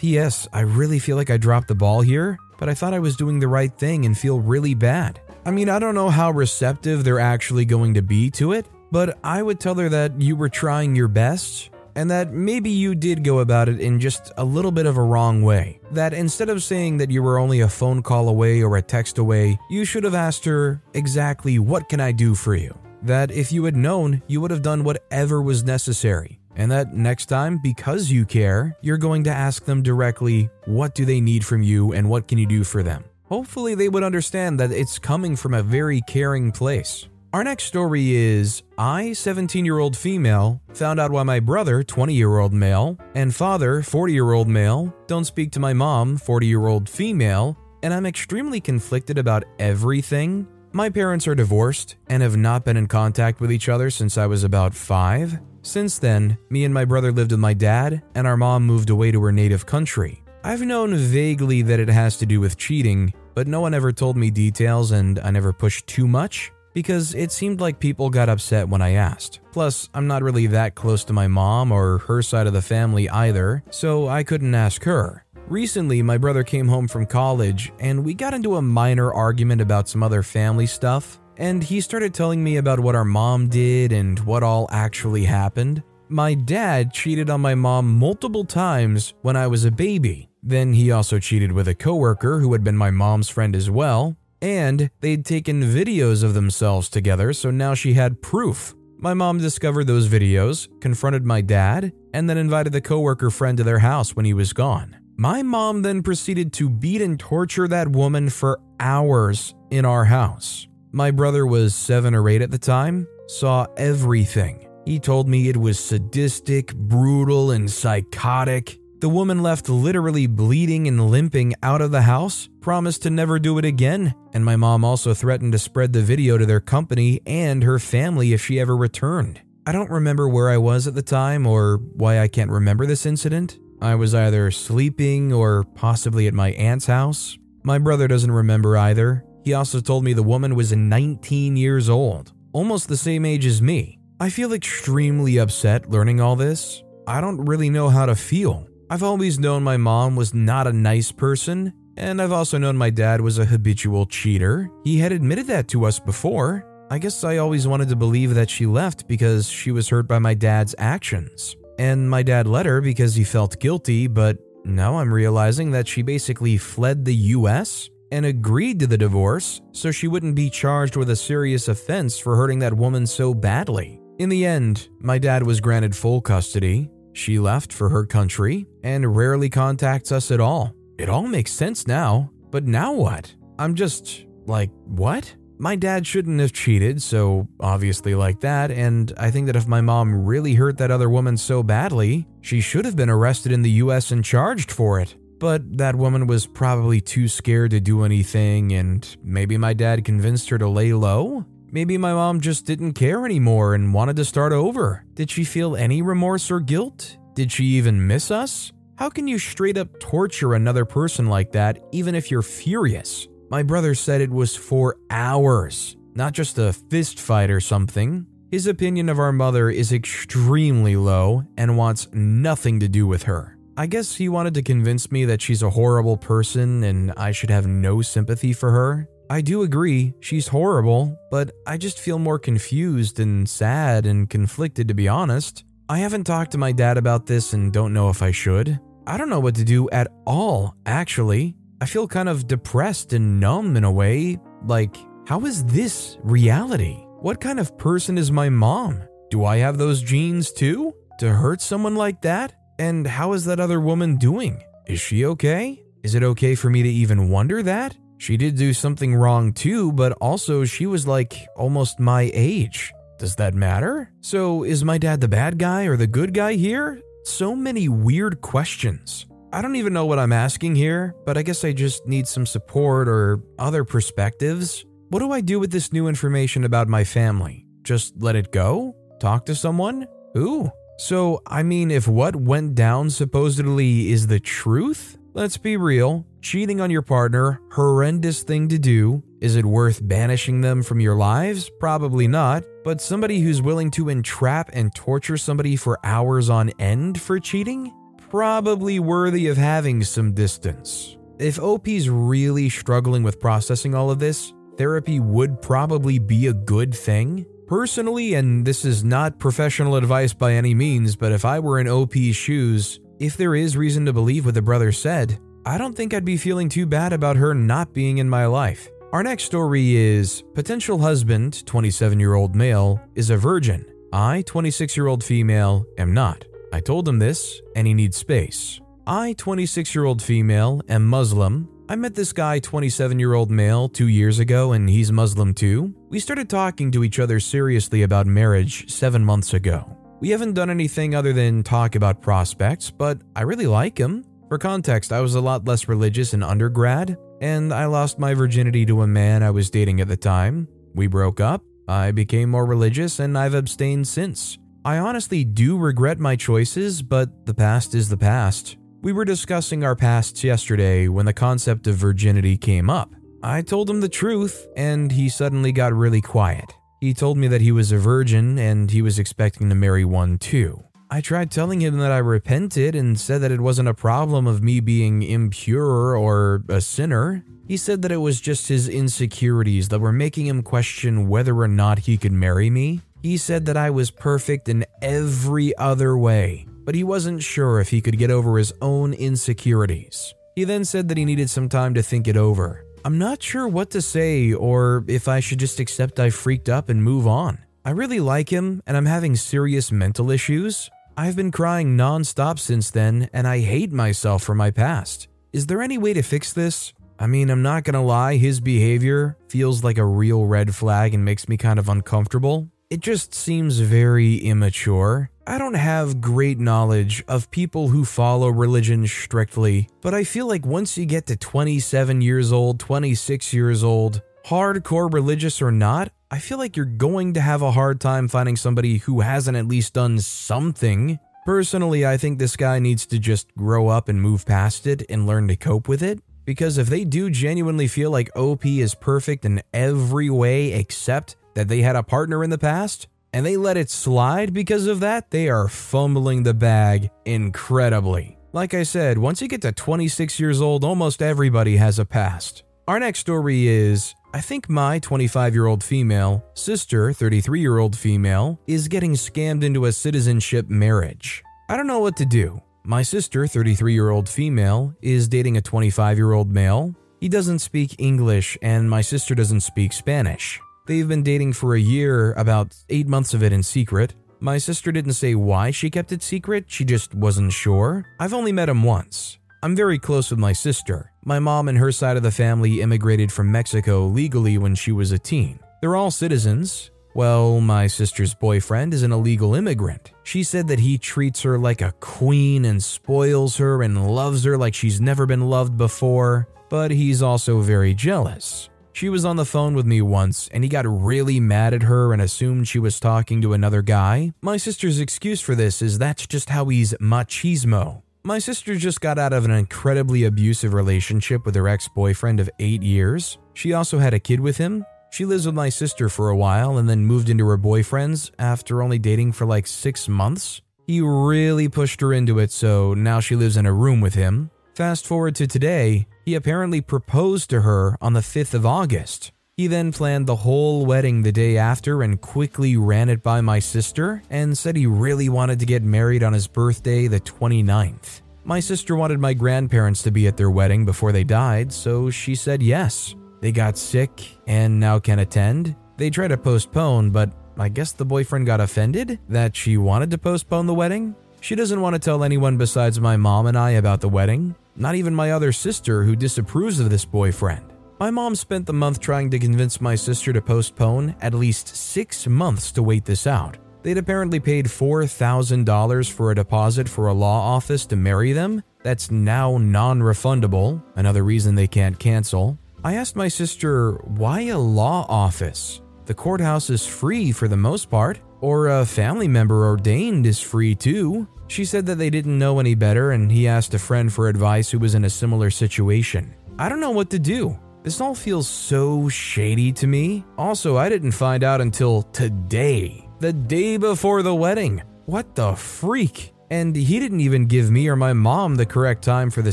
P.S. 0.00 0.48
I 0.50 0.60
really 0.60 0.98
feel 0.98 1.18
like 1.18 1.28
I 1.28 1.36
dropped 1.36 1.68
the 1.68 1.74
ball 1.74 2.00
here, 2.00 2.38
but 2.58 2.70
I 2.70 2.74
thought 2.74 2.94
I 2.94 3.00
was 3.00 3.16
doing 3.16 3.38
the 3.38 3.48
right 3.48 3.70
thing 3.70 4.06
and 4.06 4.16
feel 4.16 4.40
really 4.40 4.72
bad. 4.72 5.20
I 5.44 5.50
mean, 5.50 5.68
I 5.68 5.78
don't 5.78 5.94
know 5.94 6.08
how 6.08 6.30
receptive 6.30 7.04
they're 7.04 7.20
actually 7.20 7.66
going 7.66 7.92
to 7.94 8.02
be 8.02 8.30
to 8.30 8.52
it, 8.52 8.66
but 8.90 9.18
I 9.22 9.42
would 9.42 9.60
tell 9.60 9.74
her 9.74 9.90
that 9.90 10.18
you 10.18 10.36
were 10.36 10.48
trying 10.48 10.96
your 10.96 11.08
best 11.08 11.68
and 11.96 12.10
that 12.10 12.32
maybe 12.32 12.70
you 12.70 12.94
did 12.94 13.24
go 13.24 13.40
about 13.40 13.68
it 13.68 13.78
in 13.78 14.00
just 14.00 14.32
a 14.38 14.44
little 14.44 14.72
bit 14.72 14.86
of 14.86 14.96
a 14.96 15.02
wrong 15.02 15.42
way. 15.42 15.80
That 15.90 16.14
instead 16.14 16.48
of 16.48 16.62
saying 16.62 16.96
that 16.96 17.10
you 17.10 17.22
were 17.22 17.38
only 17.38 17.60
a 17.60 17.68
phone 17.68 18.02
call 18.02 18.30
away 18.30 18.62
or 18.62 18.78
a 18.78 18.82
text 18.82 19.18
away, 19.18 19.58
you 19.68 19.84
should 19.84 20.04
have 20.04 20.14
asked 20.14 20.46
her 20.46 20.82
exactly 20.94 21.58
what 21.58 21.90
can 21.90 22.00
I 22.00 22.12
do 22.12 22.34
for 22.34 22.54
you? 22.54 22.74
That 23.02 23.30
if 23.30 23.52
you 23.52 23.64
had 23.64 23.76
known, 23.76 24.22
you 24.26 24.40
would 24.40 24.50
have 24.50 24.62
done 24.62 24.84
whatever 24.84 25.40
was 25.40 25.64
necessary. 25.64 26.38
And 26.56 26.70
that 26.70 26.92
next 26.92 27.26
time, 27.26 27.58
because 27.62 28.10
you 28.10 28.24
care, 28.24 28.76
you're 28.82 28.98
going 28.98 29.24
to 29.24 29.30
ask 29.30 29.64
them 29.64 29.82
directly, 29.82 30.50
what 30.66 30.94
do 30.94 31.04
they 31.04 31.20
need 31.20 31.44
from 31.44 31.62
you 31.62 31.92
and 31.92 32.08
what 32.08 32.28
can 32.28 32.38
you 32.38 32.46
do 32.46 32.64
for 32.64 32.82
them? 32.82 33.04
Hopefully, 33.24 33.74
they 33.74 33.88
would 33.88 34.02
understand 34.02 34.58
that 34.58 34.72
it's 34.72 34.98
coming 34.98 35.36
from 35.36 35.54
a 35.54 35.62
very 35.62 36.00
caring 36.08 36.50
place. 36.50 37.08
Our 37.32 37.44
next 37.44 37.64
story 37.64 38.16
is 38.16 38.64
I, 38.76 39.12
17 39.12 39.64
year 39.64 39.78
old 39.78 39.96
female, 39.96 40.60
found 40.74 40.98
out 40.98 41.12
why 41.12 41.22
my 41.22 41.38
brother, 41.38 41.84
20 41.84 42.12
year 42.12 42.38
old 42.38 42.52
male, 42.52 42.98
and 43.14 43.32
father, 43.32 43.82
40 43.82 44.12
year 44.12 44.32
old 44.32 44.48
male, 44.48 44.92
don't 45.06 45.24
speak 45.24 45.52
to 45.52 45.60
my 45.60 45.72
mom, 45.72 46.16
40 46.16 46.48
year 46.48 46.66
old 46.66 46.88
female, 46.88 47.56
and 47.84 47.94
I'm 47.94 48.04
extremely 48.04 48.60
conflicted 48.60 49.16
about 49.16 49.44
everything. 49.60 50.48
My 50.72 50.88
parents 50.88 51.26
are 51.26 51.34
divorced 51.34 51.96
and 52.08 52.22
have 52.22 52.36
not 52.36 52.64
been 52.64 52.76
in 52.76 52.86
contact 52.86 53.40
with 53.40 53.50
each 53.50 53.68
other 53.68 53.90
since 53.90 54.16
I 54.16 54.26
was 54.26 54.44
about 54.44 54.72
five. 54.72 55.40
Since 55.62 55.98
then, 55.98 56.38
me 56.48 56.64
and 56.64 56.72
my 56.72 56.84
brother 56.84 57.10
lived 57.10 57.32
with 57.32 57.40
my 57.40 57.54
dad, 57.54 58.02
and 58.14 58.24
our 58.24 58.36
mom 58.36 58.66
moved 58.66 58.88
away 58.88 59.10
to 59.10 59.20
her 59.22 59.32
native 59.32 59.66
country. 59.66 60.22
I've 60.44 60.62
known 60.62 60.94
vaguely 60.94 61.62
that 61.62 61.80
it 61.80 61.88
has 61.88 62.16
to 62.18 62.26
do 62.26 62.40
with 62.40 62.56
cheating, 62.56 63.12
but 63.34 63.48
no 63.48 63.60
one 63.60 63.74
ever 63.74 63.90
told 63.90 64.16
me 64.16 64.30
details 64.30 64.92
and 64.92 65.18
I 65.18 65.32
never 65.32 65.52
pushed 65.52 65.88
too 65.88 66.06
much 66.06 66.52
because 66.72 67.14
it 67.14 67.32
seemed 67.32 67.60
like 67.60 67.80
people 67.80 68.08
got 68.08 68.28
upset 68.28 68.68
when 68.68 68.80
I 68.80 68.92
asked. 68.92 69.40
Plus, 69.50 69.88
I'm 69.92 70.06
not 70.06 70.22
really 70.22 70.46
that 70.46 70.76
close 70.76 71.02
to 71.04 71.12
my 71.12 71.26
mom 71.26 71.72
or 71.72 71.98
her 71.98 72.22
side 72.22 72.46
of 72.46 72.52
the 72.52 72.62
family 72.62 73.08
either, 73.08 73.64
so 73.70 74.08
I 74.08 74.22
couldn't 74.22 74.54
ask 74.54 74.84
her. 74.84 75.24
Recently, 75.50 76.00
my 76.00 76.16
brother 76.16 76.44
came 76.44 76.68
home 76.68 76.86
from 76.86 77.06
college 77.06 77.72
and 77.80 78.04
we 78.04 78.14
got 78.14 78.34
into 78.34 78.54
a 78.54 78.62
minor 78.62 79.12
argument 79.12 79.60
about 79.60 79.88
some 79.88 80.00
other 80.00 80.22
family 80.22 80.64
stuff, 80.64 81.20
and 81.38 81.60
he 81.60 81.80
started 81.80 82.14
telling 82.14 82.44
me 82.44 82.58
about 82.58 82.78
what 82.78 82.94
our 82.94 83.04
mom 83.04 83.48
did 83.48 83.90
and 83.90 84.16
what 84.20 84.44
all 84.44 84.68
actually 84.70 85.24
happened. 85.24 85.82
My 86.08 86.34
dad 86.34 86.92
cheated 86.92 87.30
on 87.30 87.40
my 87.40 87.56
mom 87.56 87.92
multiple 87.92 88.44
times 88.44 89.14
when 89.22 89.34
I 89.34 89.48
was 89.48 89.64
a 89.64 89.72
baby. 89.72 90.28
Then 90.40 90.72
he 90.72 90.92
also 90.92 91.18
cheated 91.18 91.50
with 91.50 91.66
a 91.66 91.74
coworker 91.74 92.38
who 92.38 92.52
had 92.52 92.62
been 92.62 92.76
my 92.76 92.92
mom's 92.92 93.28
friend 93.28 93.56
as 93.56 93.68
well, 93.68 94.16
and 94.40 94.88
they'd 95.00 95.26
taken 95.26 95.64
videos 95.64 96.22
of 96.22 96.34
themselves 96.34 96.88
together, 96.88 97.32
so 97.32 97.50
now 97.50 97.74
she 97.74 97.94
had 97.94 98.22
proof. 98.22 98.76
My 98.98 99.14
mom 99.14 99.38
discovered 99.38 99.88
those 99.88 100.08
videos, 100.08 100.68
confronted 100.80 101.26
my 101.26 101.40
dad, 101.40 101.92
and 102.14 102.30
then 102.30 102.38
invited 102.38 102.72
the 102.72 102.80
coworker 102.80 103.30
friend 103.30 103.58
to 103.58 103.64
their 103.64 103.80
house 103.80 104.14
when 104.14 104.24
he 104.24 104.34
was 104.34 104.52
gone. 104.52 104.99
My 105.20 105.42
mom 105.42 105.82
then 105.82 106.02
proceeded 106.02 106.50
to 106.54 106.70
beat 106.70 107.02
and 107.02 107.20
torture 107.20 107.68
that 107.68 107.92
woman 107.92 108.30
for 108.30 108.58
hours 108.80 109.54
in 109.70 109.84
our 109.84 110.06
house. 110.06 110.66
My 110.92 111.10
brother 111.10 111.46
was 111.46 111.74
seven 111.74 112.14
or 112.14 112.26
eight 112.26 112.40
at 112.40 112.50
the 112.50 112.56
time, 112.56 113.06
saw 113.26 113.66
everything. 113.76 114.66
He 114.86 114.98
told 114.98 115.28
me 115.28 115.50
it 115.50 115.58
was 115.58 115.78
sadistic, 115.78 116.74
brutal, 116.74 117.50
and 117.50 117.70
psychotic. 117.70 118.78
The 119.00 119.10
woman 119.10 119.42
left 119.42 119.68
literally 119.68 120.26
bleeding 120.26 120.88
and 120.88 121.10
limping 121.10 121.52
out 121.62 121.82
of 121.82 121.90
the 121.90 122.00
house, 122.00 122.48
promised 122.62 123.02
to 123.02 123.10
never 123.10 123.38
do 123.38 123.58
it 123.58 123.66
again, 123.66 124.14
and 124.32 124.42
my 124.42 124.56
mom 124.56 124.86
also 124.86 125.12
threatened 125.12 125.52
to 125.52 125.58
spread 125.58 125.92
the 125.92 126.00
video 126.00 126.38
to 126.38 126.46
their 126.46 126.60
company 126.60 127.20
and 127.26 127.62
her 127.62 127.78
family 127.78 128.32
if 128.32 128.42
she 128.42 128.58
ever 128.58 128.74
returned. 128.74 129.42
I 129.66 129.72
don't 129.72 129.90
remember 129.90 130.30
where 130.30 130.48
I 130.48 130.56
was 130.56 130.86
at 130.86 130.94
the 130.94 131.02
time 131.02 131.46
or 131.46 131.76
why 131.76 132.20
I 132.20 132.28
can't 132.28 132.50
remember 132.50 132.86
this 132.86 133.04
incident, 133.04 133.58
I 133.82 133.94
was 133.94 134.14
either 134.14 134.50
sleeping 134.50 135.32
or 135.32 135.64
possibly 135.74 136.26
at 136.26 136.34
my 136.34 136.50
aunt's 136.50 136.84
house. 136.84 137.38
My 137.62 137.78
brother 137.78 138.06
doesn't 138.06 138.30
remember 138.30 138.76
either. 138.76 139.24
He 139.42 139.54
also 139.54 139.80
told 139.80 140.04
me 140.04 140.12
the 140.12 140.22
woman 140.22 140.54
was 140.54 140.72
19 140.72 141.56
years 141.56 141.88
old, 141.88 142.34
almost 142.52 142.88
the 142.88 142.96
same 142.96 143.24
age 143.24 143.46
as 143.46 143.62
me. 143.62 143.98
I 144.20 144.28
feel 144.28 144.52
extremely 144.52 145.38
upset 145.38 145.88
learning 145.88 146.20
all 146.20 146.36
this. 146.36 146.82
I 147.06 147.22
don't 147.22 147.46
really 147.46 147.70
know 147.70 147.88
how 147.88 148.04
to 148.04 148.14
feel. 148.14 148.68
I've 148.90 149.02
always 149.02 149.38
known 149.38 149.62
my 149.62 149.78
mom 149.78 150.14
was 150.14 150.34
not 150.34 150.66
a 150.66 150.72
nice 150.74 151.10
person, 151.10 151.72
and 151.96 152.20
I've 152.20 152.32
also 152.32 152.58
known 152.58 152.76
my 152.76 152.90
dad 152.90 153.22
was 153.22 153.38
a 153.38 153.46
habitual 153.46 154.04
cheater. 154.04 154.68
He 154.84 154.98
had 154.98 155.12
admitted 155.12 155.46
that 155.46 155.68
to 155.68 155.86
us 155.86 155.98
before. 155.98 156.66
I 156.90 156.98
guess 156.98 157.24
I 157.24 157.38
always 157.38 157.66
wanted 157.66 157.88
to 157.88 157.96
believe 157.96 158.34
that 158.34 158.50
she 158.50 158.66
left 158.66 159.08
because 159.08 159.48
she 159.48 159.70
was 159.70 159.88
hurt 159.88 160.06
by 160.06 160.18
my 160.18 160.34
dad's 160.34 160.74
actions 160.76 161.56
and 161.78 162.08
my 162.08 162.22
dad 162.22 162.46
let 162.46 162.66
her 162.66 162.80
because 162.80 163.14
he 163.14 163.24
felt 163.24 163.58
guilty, 163.58 164.06
but 164.06 164.38
now 164.64 164.98
I'm 164.98 165.12
realizing 165.12 165.70
that 165.70 165.88
she 165.88 166.02
basically 166.02 166.56
fled 166.58 167.04
the 167.04 167.14
US 167.14 167.90
and 168.12 168.26
agreed 168.26 168.80
to 168.80 168.86
the 168.86 168.98
divorce 168.98 169.60
so 169.72 169.90
she 169.90 170.08
wouldn't 170.08 170.34
be 170.34 170.50
charged 170.50 170.96
with 170.96 171.10
a 171.10 171.16
serious 171.16 171.68
offense 171.68 172.18
for 172.18 172.36
hurting 172.36 172.58
that 172.58 172.74
woman 172.74 173.06
so 173.06 173.32
badly. 173.32 174.00
In 174.18 174.28
the 174.28 174.44
end, 174.44 174.88
my 174.98 175.18
dad 175.18 175.42
was 175.42 175.60
granted 175.60 175.96
full 175.96 176.20
custody. 176.20 176.90
She 177.12 177.38
left 177.38 177.72
for 177.72 177.88
her 177.88 178.04
country 178.04 178.66
and 178.84 179.16
rarely 179.16 179.48
contacts 179.48 180.12
us 180.12 180.30
at 180.30 180.40
all. 180.40 180.74
It 180.98 181.08
all 181.08 181.26
makes 181.26 181.52
sense 181.52 181.86
now, 181.86 182.30
but 182.50 182.64
now 182.66 182.92
what? 182.92 183.34
I'm 183.58 183.74
just 183.74 184.26
like, 184.46 184.70
what? 184.84 185.34
My 185.60 185.76
dad 185.76 186.06
shouldn't 186.06 186.40
have 186.40 186.54
cheated, 186.54 187.02
so 187.02 187.46
obviously, 187.60 188.14
like 188.14 188.40
that, 188.40 188.70
and 188.70 189.12
I 189.18 189.30
think 189.30 189.44
that 189.44 189.56
if 189.56 189.68
my 189.68 189.82
mom 189.82 190.24
really 190.24 190.54
hurt 190.54 190.78
that 190.78 190.90
other 190.90 191.10
woman 191.10 191.36
so 191.36 191.62
badly, 191.62 192.26
she 192.40 192.62
should 192.62 192.86
have 192.86 192.96
been 192.96 193.10
arrested 193.10 193.52
in 193.52 193.60
the 193.60 193.72
US 193.72 194.10
and 194.10 194.24
charged 194.24 194.72
for 194.72 195.00
it. 195.00 195.14
But 195.38 195.76
that 195.76 195.96
woman 195.96 196.26
was 196.26 196.46
probably 196.46 197.02
too 197.02 197.28
scared 197.28 197.72
to 197.72 197.80
do 197.80 198.04
anything, 198.04 198.72
and 198.72 199.06
maybe 199.22 199.58
my 199.58 199.74
dad 199.74 200.02
convinced 200.02 200.48
her 200.48 200.56
to 200.56 200.66
lay 200.66 200.94
low? 200.94 201.44
Maybe 201.70 201.98
my 201.98 202.14
mom 202.14 202.40
just 202.40 202.64
didn't 202.64 202.94
care 202.94 203.26
anymore 203.26 203.74
and 203.74 203.92
wanted 203.92 204.16
to 204.16 204.24
start 204.24 204.54
over. 204.54 205.04
Did 205.12 205.30
she 205.30 205.44
feel 205.44 205.76
any 205.76 206.00
remorse 206.00 206.50
or 206.50 206.60
guilt? 206.60 207.18
Did 207.34 207.52
she 207.52 207.66
even 207.66 208.06
miss 208.06 208.30
us? 208.30 208.72
How 208.96 209.10
can 209.10 209.28
you 209.28 209.38
straight 209.38 209.76
up 209.76 210.00
torture 210.00 210.54
another 210.54 210.86
person 210.86 211.26
like 211.28 211.52
that, 211.52 211.78
even 211.92 212.14
if 212.14 212.30
you're 212.30 212.40
furious? 212.40 213.28
My 213.50 213.64
brother 213.64 213.96
said 213.96 214.20
it 214.20 214.30
was 214.30 214.54
for 214.54 214.96
hours, 215.10 215.96
not 216.14 216.34
just 216.34 216.56
a 216.56 216.72
fist 216.72 217.18
fight 217.18 217.50
or 217.50 217.58
something. 217.58 218.24
His 218.48 218.68
opinion 218.68 219.08
of 219.08 219.18
our 219.18 219.32
mother 219.32 219.70
is 219.70 219.92
extremely 219.92 220.94
low 220.94 221.42
and 221.56 221.76
wants 221.76 222.06
nothing 222.12 222.78
to 222.78 222.88
do 222.88 223.08
with 223.08 223.24
her. 223.24 223.58
I 223.76 223.86
guess 223.86 224.14
he 224.14 224.28
wanted 224.28 224.54
to 224.54 224.62
convince 224.62 225.10
me 225.10 225.24
that 225.24 225.42
she's 225.42 225.64
a 225.64 225.70
horrible 225.70 226.16
person 226.16 226.84
and 226.84 227.12
I 227.16 227.32
should 227.32 227.50
have 227.50 227.66
no 227.66 228.02
sympathy 228.02 228.52
for 228.52 228.70
her. 228.70 229.08
I 229.28 229.40
do 229.40 229.62
agree, 229.62 230.14
she's 230.20 230.46
horrible, 230.46 231.18
but 231.32 231.50
I 231.66 231.76
just 231.76 231.98
feel 231.98 232.20
more 232.20 232.38
confused 232.38 233.18
and 233.18 233.48
sad 233.48 234.06
and 234.06 234.30
conflicted 234.30 234.86
to 234.86 234.94
be 234.94 235.08
honest. 235.08 235.64
I 235.88 235.98
haven't 235.98 236.24
talked 236.24 236.52
to 236.52 236.58
my 236.58 236.70
dad 236.70 236.98
about 236.98 237.26
this 237.26 237.52
and 237.52 237.72
don't 237.72 237.92
know 237.92 238.10
if 238.10 238.22
I 238.22 238.30
should. 238.30 238.78
I 239.08 239.16
don't 239.16 239.28
know 239.28 239.40
what 239.40 239.56
to 239.56 239.64
do 239.64 239.90
at 239.90 240.06
all, 240.24 240.76
actually. 240.86 241.56
I 241.82 241.86
feel 241.86 242.06
kind 242.06 242.28
of 242.28 242.46
depressed 242.46 243.14
and 243.14 243.40
numb 243.40 243.74
in 243.74 243.84
a 243.84 243.90
way. 243.90 244.38
Like, 244.66 244.96
how 245.26 245.46
is 245.46 245.64
this 245.64 246.18
reality? 246.22 246.96
What 247.20 247.40
kind 247.40 247.58
of 247.58 247.78
person 247.78 248.18
is 248.18 248.30
my 248.30 248.50
mom? 248.50 249.02
Do 249.30 249.46
I 249.46 249.56
have 249.58 249.78
those 249.78 250.02
genes 250.02 250.52
too? 250.52 250.94
To 251.20 251.32
hurt 251.32 251.62
someone 251.62 251.94
like 251.94 252.20
that? 252.20 252.52
And 252.78 253.06
how 253.06 253.32
is 253.32 253.46
that 253.46 253.60
other 253.60 253.80
woman 253.80 254.16
doing? 254.16 254.62
Is 254.88 255.00
she 255.00 255.24
okay? 255.24 255.82
Is 256.02 256.14
it 256.14 256.22
okay 256.22 256.54
for 256.54 256.68
me 256.68 256.82
to 256.82 256.88
even 256.88 257.30
wonder 257.30 257.62
that? 257.62 257.96
She 258.18 258.36
did 258.36 258.56
do 258.56 258.74
something 258.74 259.14
wrong 259.14 259.54
too, 259.54 259.90
but 259.92 260.12
also 260.20 260.66
she 260.66 260.84
was 260.84 261.06
like 261.06 261.46
almost 261.56 261.98
my 261.98 262.30
age. 262.34 262.92
does 263.18 263.36
that 263.36 263.54
matter? 263.54 264.12
So, 264.20 264.64
is 264.64 264.84
my 264.84 264.98
dad 264.98 265.20
the 265.20 265.28
bad 265.28 265.58
guy 265.58 265.84
or 265.84 265.96
the 265.96 266.06
good 266.06 266.34
guy 266.34 266.54
here? 266.54 267.00
So 267.24 267.54
many 267.54 267.88
weird 267.88 268.40
questions. 268.42 269.26
I 269.52 269.62
don't 269.62 269.74
even 269.74 269.92
know 269.92 270.06
what 270.06 270.20
I'm 270.20 270.32
asking 270.32 270.76
here, 270.76 271.16
but 271.26 271.36
I 271.36 271.42
guess 271.42 271.64
I 271.64 271.72
just 271.72 272.06
need 272.06 272.28
some 272.28 272.46
support 272.46 273.08
or 273.08 273.42
other 273.58 273.84
perspectives. 273.84 274.84
What 275.08 275.18
do 275.18 275.32
I 275.32 275.40
do 275.40 275.58
with 275.58 275.72
this 275.72 275.92
new 275.92 276.06
information 276.06 276.62
about 276.62 276.86
my 276.86 277.02
family? 277.02 277.66
Just 277.82 278.14
let 278.22 278.36
it 278.36 278.52
go? 278.52 278.94
Talk 279.18 279.46
to 279.46 279.56
someone? 279.56 280.06
Who? 280.34 280.70
So, 280.98 281.42
I 281.48 281.64
mean, 281.64 281.90
if 281.90 282.06
what 282.06 282.36
went 282.36 282.76
down 282.76 283.10
supposedly 283.10 284.12
is 284.12 284.28
the 284.28 284.38
truth, 284.38 285.18
let's 285.34 285.56
be 285.56 285.76
real. 285.76 286.24
Cheating 286.42 286.80
on 286.80 286.90
your 286.90 287.02
partner, 287.02 287.60
horrendous 287.72 288.44
thing 288.44 288.68
to 288.68 288.78
do. 288.78 289.24
Is 289.40 289.56
it 289.56 289.64
worth 289.64 290.06
banishing 290.06 290.60
them 290.60 290.84
from 290.84 291.00
your 291.00 291.16
lives? 291.16 291.70
Probably 291.80 292.28
not. 292.28 292.62
But 292.84 293.00
somebody 293.00 293.40
who's 293.40 293.60
willing 293.60 293.90
to 293.92 294.10
entrap 294.10 294.70
and 294.72 294.94
torture 294.94 295.36
somebody 295.36 295.74
for 295.74 295.98
hours 296.04 296.48
on 296.48 296.70
end 296.78 297.20
for 297.20 297.40
cheating? 297.40 297.92
Probably 298.30 299.00
worthy 299.00 299.48
of 299.48 299.56
having 299.56 300.04
some 300.04 300.30
distance. 300.30 301.18
If 301.40 301.58
OP's 301.58 302.08
really 302.08 302.68
struggling 302.68 303.24
with 303.24 303.40
processing 303.40 303.92
all 303.92 304.08
of 304.08 304.20
this, 304.20 304.52
therapy 304.76 305.18
would 305.18 305.60
probably 305.60 306.20
be 306.20 306.46
a 306.46 306.52
good 306.52 306.94
thing. 306.94 307.44
Personally, 307.66 308.34
and 308.34 308.64
this 308.64 308.84
is 308.84 309.02
not 309.02 309.40
professional 309.40 309.96
advice 309.96 310.32
by 310.32 310.52
any 310.52 310.74
means, 310.74 311.16
but 311.16 311.32
if 311.32 311.44
I 311.44 311.58
were 311.58 311.80
in 311.80 311.88
OP's 311.88 312.36
shoes, 312.36 313.00
if 313.18 313.36
there 313.36 313.56
is 313.56 313.76
reason 313.76 314.06
to 314.06 314.12
believe 314.12 314.44
what 314.44 314.54
the 314.54 314.62
brother 314.62 314.92
said, 314.92 315.40
I 315.66 315.76
don't 315.76 315.96
think 315.96 316.14
I'd 316.14 316.24
be 316.24 316.36
feeling 316.36 316.68
too 316.68 316.86
bad 316.86 317.12
about 317.12 317.34
her 317.34 317.52
not 317.52 317.92
being 317.92 318.18
in 318.18 318.28
my 318.28 318.46
life. 318.46 318.88
Our 319.12 319.24
next 319.24 319.42
story 319.42 319.96
is 319.96 320.44
Potential 320.54 320.98
husband, 320.98 321.66
27 321.66 322.20
year 322.20 322.34
old 322.34 322.54
male, 322.54 323.00
is 323.16 323.30
a 323.30 323.36
virgin. 323.36 323.84
I, 324.12 324.44
26 324.46 324.96
year 324.96 325.08
old 325.08 325.24
female, 325.24 325.84
am 325.98 326.14
not. 326.14 326.44
I 326.72 326.80
told 326.80 327.08
him 327.08 327.18
this, 327.18 327.60
and 327.74 327.86
he 327.86 327.94
needs 327.94 328.16
space. 328.16 328.80
I, 329.06 329.34
26 329.38 329.94
year 329.94 330.04
old 330.04 330.22
female, 330.22 330.80
am 330.88 331.06
Muslim. 331.06 331.68
I 331.88 331.96
met 331.96 332.14
this 332.14 332.32
guy, 332.32 332.60
27 332.60 333.18
year 333.18 333.34
old 333.34 333.50
male, 333.50 333.88
two 333.88 334.06
years 334.06 334.38
ago, 334.38 334.72
and 334.72 334.88
he's 334.88 335.10
Muslim 335.10 335.52
too. 335.52 335.92
We 336.08 336.20
started 336.20 336.48
talking 336.48 336.92
to 336.92 337.02
each 337.02 337.18
other 337.18 337.40
seriously 337.40 338.02
about 338.02 338.26
marriage 338.26 338.88
seven 338.88 339.24
months 339.24 339.54
ago. 339.54 339.96
We 340.20 340.30
haven't 340.30 340.54
done 340.54 340.70
anything 340.70 341.14
other 341.16 341.32
than 341.32 341.64
talk 341.64 341.96
about 341.96 342.22
prospects, 342.22 342.90
but 342.90 343.20
I 343.34 343.42
really 343.42 343.66
like 343.66 343.98
him. 343.98 344.24
For 344.48 344.58
context, 344.58 345.12
I 345.12 345.20
was 345.20 345.34
a 345.34 345.40
lot 345.40 345.66
less 345.66 345.88
religious 345.88 346.32
in 346.32 346.44
undergrad, 346.44 347.16
and 347.40 347.72
I 347.72 347.86
lost 347.86 348.20
my 348.20 348.34
virginity 348.34 348.86
to 348.86 349.02
a 349.02 349.06
man 349.08 349.42
I 349.42 349.50
was 349.50 349.70
dating 349.70 350.00
at 350.00 350.06
the 350.06 350.16
time. 350.16 350.68
We 350.94 351.08
broke 351.08 351.40
up, 351.40 351.64
I 351.88 352.12
became 352.12 352.50
more 352.50 352.66
religious, 352.66 353.18
and 353.18 353.36
I've 353.36 353.54
abstained 353.54 354.06
since. 354.06 354.59
I 354.82 354.96
honestly 354.96 355.44
do 355.44 355.76
regret 355.76 356.18
my 356.18 356.36
choices, 356.36 357.02
but 357.02 357.44
the 357.44 357.52
past 357.52 357.94
is 357.94 358.08
the 358.08 358.16
past. 358.16 358.78
We 359.02 359.12
were 359.12 359.26
discussing 359.26 359.84
our 359.84 359.94
pasts 359.94 360.42
yesterday 360.42 361.06
when 361.06 361.26
the 361.26 361.34
concept 361.34 361.86
of 361.86 361.96
virginity 361.96 362.56
came 362.56 362.88
up. 362.88 363.12
I 363.42 363.60
told 363.60 363.90
him 363.90 364.00
the 364.00 364.08
truth, 364.08 364.66
and 364.76 365.12
he 365.12 365.28
suddenly 365.28 365.70
got 365.72 365.92
really 365.92 366.22
quiet. 366.22 366.72
He 367.02 367.12
told 367.12 367.36
me 367.36 367.46
that 367.48 367.60
he 367.60 367.72
was 367.72 367.92
a 367.92 367.98
virgin 367.98 368.58
and 368.58 368.90
he 368.90 369.02
was 369.02 369.18
expecting 369.18 369.68
to 369.68 369.74
marry 369.74 370.04
one 370.06 370.38
too. 370.38 370.82
I 371.10 371.20
tried 371.20 371.50
telling 371.50 371.80
him 371.80 371.98
that 371.98 372.12
I 372.12 372.18
repented 372.18 372.94
and 372.94 373.20
said 373.20 373.42
that 373.42 373.52
it 373.52 373.60
wasn't 373.60 373.88
a 373.88 373.94
problem 373.94 374.46
of 374.46 374.62
me 374.62 374.80
being 374.80 375.22
impure 375.22 376.16
or 376.16 376.62
a 376.68 376.80
sinner. 376.80 377.44
He 377.66 377.76
said 377.76 378.02
that 378.02 378.12
it 378.12 378.18
was 378.18 378.40
just 378.40 378.68
his 378.68 378.88
insecurities 378.88 379.88
that 379.88 380.00
were 380.00 380.12
making 380.12 380.46
him 380.46 380.62
question 380.62 381.28
whether 381.28 381.58
or 381.58 381.68
not 381.68 382.00
he 382.00 382.16
could 382.16 382.32
marry 382.32 382.70
me. 382.70 383.00
He 383.22 383.36
said 383.36 383.66
that 383.66 383.76
I 383.76 383.90
was 383.90 384.10
perfect 384.10 384.68
in 384.68 384.86
every 385.02 385.76
other 385.76 386.16
way, 386.16 386.66
but 386.84 386.94
he 386.94 387.04
wasn't 387.04 387.42
sure 387.42 387.80
if 387.80 387.90
he 387.90 388.00
could 388.00 388.18
get 388.18 388.30
over 388.30 388.56
his 388.56 388.72
own 388.80 389.12
insecurities. 389.12 390.34
He 390.56 390.64
then 390.64 390.84
said 390.84 391.08
that 391.08 391.18
he 391.18 391.24
needed 391.24 391.50
some 391.50 391.68
time 391.68 391.94
to 391.94 392.02
think 392.02 392.28
it 392.28 392.36
over. 392.36 392.84
I'm 393.04 393.18
not 393.18 393.42
sure 393.42 393.68
what 393.68 393.90
to 393.90 394.02
say 394.02 394.52
or 394.52 395.04
if 395.06 395.28
I 395.28 395.40
should 395.40 395.58
just 395.58 395.80
accept 395.80 396.20
I 396.20 396.30
freaked 396.30 396.68
up 396.68 396.88
and 396.88 397.02
move 397.02 397.26
on. 397.26 397.58
I 397.84 397.90
really 397.90 398.20
like 398.20 398.48
him 398.48 398.82
and 398.86 398.96
I'm 398.96 399.06
having 399.06 399.36
serious 399.36 399.90
mental 399.90 400.30
issues. 400.30 400.90
I've 401.16 401.36
been 401.36 401.50
crying 401.50 401.96
nonstop 401.96 402.58
since 402.58 402.90
then 402.90 403.28
and 403.32 403.46
I 403.46 403.60
hate 403.60 403.92
myself 403.92 404.42
for 404.42 404.54
my 404.54 404.70
past. 404.70 405.28
Is 405.52 405.66
there 405.66 405.82
any 405.82 405.98
way 405.98 406.12
to 406.12 406.22
fix 406.22 406.52
this? 406.52 406.92
I 407.18 407.26
mean, 407.26 407.50
I'm 407.50 407.62
not 407.62 407.84
gonna 407.84 408.04
lie, 408.04 408.36
his 408.36 408.60
behavior 408.60 409.36
feels 409.48 409.84
like 409.84 409.98
a 409.98 410.04
real 410.04 410.46
red 410.46 410.74
flag 410.74 411.12
and 411.12 411.24
makes 411.24 411.48
me 411.48 411.56
kind 411.56 411.78
of 411.78 411.88
uncomfortable. 411.88 412.70
It 412.90 412.98
just 412.98 413.32
seems 413.32 413.78
very 413.78 414.34
immature. 414.38 415.30
I 415.46 415.58
don't 415.58 415.74
have 415.74 416.20
great 416.20 416.58
knowledge 416.58 417.22
of 417.28 417.48
people 417.52 417.86
who 417.86 418.04
follow 418.04 418.48
religion 418.48 419.06
strictly, 419.06 419.88
but 420.00 420.12
I 420.12 420.24
feel 420.24 420.48
like 420.48 420.66
once 420.66 420.98
you 420.98 421.06
get 421.06 421.26
to 421.26 421.36
27 421.36 422.20
years 422.20 422.50
old, 422.50 422.80
26 422.80 423.52
years 423.52 423.84
old, 423.84 424.22
hardcore 424.44 425.12
religious 425.12 425.62
or 425.62 425.70
not, 425.70 426.10
I 426.32 426.40
feel 426.40 426.58
like 426.58 426.76
you're 426.76 426.84
going 426.84 427.34
to 427.34 427.40
have 427.40 427.62
a 427.62 427.70
hard 427.70 428.00
time 428.00 428.26
finding 428.26 428.56
somebody 428.56 428.98
who 428.98 429.20
hasn't 429.20 429.56
at 429.56 429.68
least 429.68 429.94
done 429.94 430.18
something. 430.18 431.20
Personally, 431.46 432.04
I 432.04 432.16
think 432.16 432.40
this 432.40 432.56
guy 432.56 432.80
needs 432.80 433.06
to 433.06 433.20
just 433.20 433.54
grow 433.54 433.86
up 433.86 434.08
and 434.08 434.20
move 434.20 434.44
past 434.44 434.88
it 434.88 435.04
and 435.08 435.28
learn 435.28 435.46
to 435.46 435.54
cope 435.54 435.86
with 435.86 436.02
it. 436.02 436.18
Because 436.44 436.76
if 436.76 436.88
they 436.88 437.04
do 437.04 437.30
genuinely 437.30 437.86
feel 437.86 438.10
like 438.10 438.36
OP 438.36 438.66
is 438.66 438.96
perfect 438.96 439.44
in 439.44 439.62
every 439.72 440.28
way 440.28 440.72
except 440.72 441.36
that 441.54 441.68
they 441.68 441.82
had 441.82 441.96
a 441.96 442.02
partner 442.02 442.42
in 442.44 442.50
the 442.50 442.58
past 442.58 443.08
and 443.32 443.46
they 443.46 443.56
let 443.56 443.76
it 443.76 443.90
slide 443.90 444.52
because 444.52 444.86
of 444.86 445.00
that, 445.00 445.30
they 445.30 445.48
are 445.48 445.68
fumbling 445.68 446.42
the 446.42 446.54
bag 446.54 447.10
incredibly. 447.24 448.38
Like 448.52 448.74
I 448.74 448.82
said, 448.82 449.18
once 449.18 449.40
you 449.40 449.46
get 449.46 449.62
to 449.62 449.72
26 449.72 450.40
years 450.40 450.60
old, 450.60 450.82
almost 450.82 451.22
everybody 451.22 451.76
has 451.76 451.98
a 451.98 452.04
past. 452.04 452.64
Our 452.88 452.98
next 452.98 453.20
story 453.20 453.68
is 453.68 454.14
I 454.34 454.40
think 454.40 454.68
my 454.68 454.98
25 454.98 455.54
year 455.54 455.66
old 455.66 455.84
female 455.84 456.44
sister, 456.54 457.12
33 457.12 457.60
year 457.60 457.78
old 457.78 457.96
female, 457.96 458.58
is 458.66 458.88
getting 458.88 459.12
scammed 459.12 459.62
into 459.62 459.86
a 459.86 459.92
citizenship 459.92 460.68
marriage. 460.68 461.44
I 461.68 461.76
don't 461.76 461.86
know 461.86 462.00
what 462.00 462.16
to 462.16 462.26
do. 462.26 462.60
My 462.84 463.02
sister, 463.02 463.46
33 463.46 463.92
year 463.92 464.10
old 464.10 464.28
female, 464.28 464.94
is 465.02 465.28
dating 465.28 465.56
a 465.56 465.60
25 465.60 466.16
year 466.16 466.32
old 466.32 466.50
male. 466.50 466.94
He 467.20 467.28
doesn't 467.28 467.58
speak 467.58 467.94
English, 467.98 468.56
and 468.62 468.88
my 468.88 469.02
sister 469.02 469.34
doesn't 469.34 469.60
speak 469.60 469.92
Spanish. 469.92 470.58
They've 470.90 471.06
been 471.06 471.22
dating 471.22 471.52
for 471.52 471.76
a 471.76 471.80
year, 471.80 472.32
about 472.32 472.74
eight 472.88 473.06
months 473.06 473.32
of 473.32 473.44
it 473.44 473.52
in 473.52 473.62
secret. 473.62 474.12
My 474.40 474.58
sister 474.58 474.90
didn't 474.90 475.12
say 475.12 475.36
why 475.36 475.70
she 475.70 475.88
kept 475.88 476.10
it 476.10 476.20
secret, 476.20 476.64
she 476.66 476.84
just 476.84 477.14
wasn't 477.14 477.52
sure. 477.52 478.04
I've 478.18 478.34
only 478.34 478.50
met 478.50 478.68
him 478.68 478.82
once. 478.82 479.38
I'm 479.62 479.76
very 479.76 480.00
close 480.00 480.30
with 480.30 480.40
my 480.40 480.52
sister. 480.52 481.12
My 481.24 481.38
mom 481.38 481.68
and 481.68 481.78
her 481.78 481.92
side 481.92 482.16
of 482.16 482.24
the 482.24 482.32
family 482.32 482.80
immigrated 482.80 483.30
from 483.30 483.52
Mexico 483.52 484.08
legally 484.08 484.58
when 484.58 484.74
she 484.74 484.90
was 484.90 485.12
a 485.12 485.18
teen. 485.20 485.60
They're 485.80 485.94
all 485.94 486.10
citizens. 486.10 486.90
Well, 487.14 487.60
my 487.60 487.86
sister's 487.86 488.34
boyfriend 488.34 488.92
is 488.92 489.04
an 489.04 489.12
illegal 489.12 489.54
immigrant. 489.54 490.10
She 490.24 490.42
said 490.42 490.66
that 490.66 490.80
he 490.80 490.98
treats 490.98 491.42
her 491.42 491.56
like 491.56 491.82
a 491.82 491.94
queen 492.00 492.64
and 492.64 492.82
spoils 492.82 493.56
her 493.58 493.84
and 493.84 494.10
loves 494.12 494.42
her 494.42 494.58
like 494.58 494.74
she's 494.74 495.00
never 495.00 495.24
been 495.24 495.48
loved 495.48 495.76
before, 495.76 496.48
but 496.68 496.90
he's 496.90 497.22
also 497.22 497.60
very 497.60 497.94
jealous. 497.94 498.69
She 498.92 499.08
was 499.08 499.24
on 499.24 499.36
the 499.36 499.44
phone 499.44 499.74
with 499.74 499.86
me 499.86 500.02
once 500.02 500.48
and 500.52 500.64
he 500.64 500.68
got 500.68 500.84
really 500.86 501.40
mad 501.40 501.74
at 501.74 501.84
her 501.84 502.12
and 502.12 502.20
assumed 502.20 502.68
she 502.68 502.78
was 502.78 503.00
talking 503.00 503.40
to 503.42 503.52
another 503.52 503.82
guy. 503.82 504.32
My 504.42 504.56
sister's 504.56 505.00
excuse 505.00 505.40
for 505.40 505.54
this 505.54 505.80
is 505.80 505.98
that's 505.98 506.26
just 506.26 506.50
how 506.50 506.66
he's 506.66 506.92
machismo. 506.94 508.02
My 508.22 508.38
sister 508.38 508.74
just 508.74 509.00
got 509.00 509.18
out 509.18 509.32
of 509.32 509.46
an 509.46 509.50
incredibly 509.50 510.24
abusive 510.24 510.74
relationship 510.74 511.46
with 511.46 511.54
her 511.54 511.68
ex 511.68 511.88
boyfriend 511.88 512.38
of 512.38 512.50
eight 512.58 512.82
years. 512.82 513.38
She 513.54 513.72
also 513.72 513.98
had 513.98 514.12
a 514.12 514.20
kid 514.20 514.40
with 514.40 514.58
him. 514.58 514.84
She 515.10 515.24
lives 515.24 515.46
with 515.46 515.54
my 515.54 515.70
sister 515.70 516.08
for 516.08 516.28
a 516.28 516.36
while 516.36 516.76
and 516.76 516.88
then 516.88 517.06
moved 517.06 517.30
into 517.30 517.46
her 517.46 517.56
boyfriend's 517.56 518.30
after 518.38 518.82
only 518.82 518.98
dating 518.98 519.32
for 519.32 519.46
like 519.46 519.66
six 519.66 520.08
months. 520.08 520.60
He 520.86 521.00
really 521.00 521.68
pushed 521.68 522.00
her 522.00 522.12
into 522.12 522.38
it, 522.38 522.50
so 522.50 522.94
now 522.94 523.20
she 523.20 523.36
lives 523.36 523.56
in 523.56 523.64
a 523.64 523.72
room 523.72 524.00
with 524.00 524.14
him. 524.14 524.50
Fast 524.74 525.06
forward 525.06 525.34
to 525.36 525.46
today, 525.46 526.06
he 526.30 526.36
apparently 526.36 526.80
proposed 526.80 527.50
to 527.50 527.62
her 527.62 527.96
on 528.00 528.12
the 528.12 528.20
5th 528.20 528.54
of 528.54 528.64
August. 528.64 529.32
He 529.56 529.66
then 529.66 529.90
planned 529.90 530.28
the 530.28 530.36
whole 530.36 530.86
wedding 530.86 531.22
the 531.22 531.32
day 531.32 531.58
after 531.58 532.04
and 532.04 532.20
quickly 532.20 532.76
ran 532.76 533.08
it 533.08 533.20
by 533.20 533.40
my 533.40 533.58
sister 533.58 534.22
and 534.30 534.56
said 534.56 534.76
he 534.76 534.86
really 534.86 535.28
wanted 535.28 535.58
to 535.58 535.66
get 535.66 535.82
married 535.82 536.22
on 536.22 536.32
his 536.32 536.46
birthday, 536.46 537.08
the 537.08 537.18
29th. 537.18 538.20
My 538.44 538.60
sister 538.60 538.94
wanted 538.94 539.18
my 539.18 539.34
grandparents 539.34 540.04
to 540.04 540.12
be 540.12 540.28
at 540.28 540.36
their 540.36 540.52
wedding 540.52 540.84
before 540.84 541.10
they 541.10 541.24
died, 541.24 541.72
so 541.72 542.10
she 542.10 542.36
said 542.36 542.62
yes. 542.62 543.16
They 543.40 543.50
got 543.50 543.76
sick 543.76 544.38
and 544.46 544.78
now 544.78 545.00
can 545.00 545.18
attend. 545.18 545.74
They 545.96 546.10
tried 546.10 546.28
to 546.28 546.38
postpone, 546.38 547.10
but 547.10 547.32
I 547.58 547.70
guess 547.70 547.90
the 547.90 548.04
boyfriend 548.04 548.46
got 548.46 548.60
offended 548.60 549.18
that 549.28 549.56
she 549.56 549.78
wanted 549.78 550.12
to 550.12 550.18
postpone 550.18 550.68
the 550.68 550.74
wedding. 550.74 551.16
She 551.40 551.56
doesn't 551.56 551.80
want 551.80 551.94
to 551.94 551.98
tell 551.98 552.22
anyone 552.22 552.56
besides 552.56 553.00
my 553.00 553.16
mom 553.16 553.46
and 553.46 553.58
I 553.58 553.70
about 553.70 554.00
the 554.00 554.08
wedding, 554.08 554.54
not 554.76 554.94
even 554.94 555.14
my 555.14 555.32
other 555.32 555.52
sister 555.52 556.04
who 556.04 556.16
disapproves 556.16 556.80
of 556.80 556.90
this 556.90 557.04
boyfriend. 557.04 557.72
My 557.98 558.10
mom 558.10 558.34
spent 558.34 558.66
the 558.66 558.72
month 558.72 558.98
trying 559.00 559.30
to 559.30 559.38
convince 559.38 559.80
my 559.80 559.94
sister 559.94 560.32
to 560.32 560.40
postpone 560.40 561.14
at 561.20 561.34
least 561.34 561.76
six 561.76 562.26
months 562.26 562.72
to 562.72 562.82
wait 562.82 563.04
this 563.04 563.26
out. 563.26 563.58
They'd 563.82 563.98
apparently 563.98 564.40
paid 564.40 564.66
$4,000 564.66 566.10
for 566.10 566.30
a 566.30 566.34
deposit 566.34 566.88
for 566.88 567.08
a 567.08 567.14
law 567.14 567.54
office 567.56 567.86
to 567.86 567.96
marry 567.96 568.32
them. 568.32 568.62
That's 568.82 569.10
now 569.10 569.58
non 569.58 570.00
refundable, 570.00 570.82
another 570.96 571.24
reason 571.24 571.54
they 571.54 571.66
can't 571.66 571.98
cancel. 571.98 572.58
I 572.82 572.94
asked 572.94 573.16
my 573.16 573.28
sister, 573.28 573.92
why 574.04 574.42
a 574.42 574.58
law 574.58 575.04
office? 575.08 575.82
The 576.06 576.14
courthouse 576.14 576.70
is 576.70 576.86
free 576.86 577.32
for 577.32 577.48
the 577.48 577.56
most 577.56 577.90
part, 577.90 578.20
or 578.40 578.68
a 578.68 578.86
family 578.86 579.28
member 579.28 579.66
ordained 579.66 580.26
is 580.26 580.40
free 580.40 580.74
too. 580.74 581.28
She 581.48 581.64
said 581.64 581.86
that 581.86 581.96
they 581.96 582.10
didn't 582.10 582.38
know 582.38 582.60
any 582.60 582.74
better 582.74 583.10
and 583.12 583.30
he 583.30 583.48
asked 583.48 583.74
a 583.74 583.78
friend 583.78 584.12
for 584.12 584.28
advice 584.28 584.70
who 584.70 584.78
was 584.78 584.94
in 584.94 585.04
a 585.04 585.10
similar 585.10 585.50
situation. 585.50 586.34
I 586.58 586.68
don't 586.68 586.80
know 586.80 586.90
what 586.90 587.10
to 587.10 587.18
do. 587.18 587.58
This 587.82 588.00
all 588.00 588.14
feels 588.14 588.46
so 588.46 589.08
shady 589.08 589.72
to 589.72 589.86
me. 589.86 590.24
Also, 590.36 590.76
I 590.76 590.88
didn't 590.88 591.12
find 591.12 591.42
out 591.42 591.60
until 591.60 592.02
today, 592.02 593.08
the 593.20 593.32
day 593.32 593.78
before 593.78 594.22
the 594.22 594.34
wedding. 594.34 594.82
What 595.06 595.34
the 595.34 595.54
freak? 595.54 596.32
And 596.50 596.76
he 596.76 596.98
didn't 596.98 597.20
even 597.20 597.46
give 597.46 597.70
me 597.70 597.88
or 597.88 597.96
my 597.96 598.12
mom 598.12 598.56
the 598.56 598.66
correct 598.66 599.02
time 599.02 599.30
for 599.30 599.40
the 599.40 599.52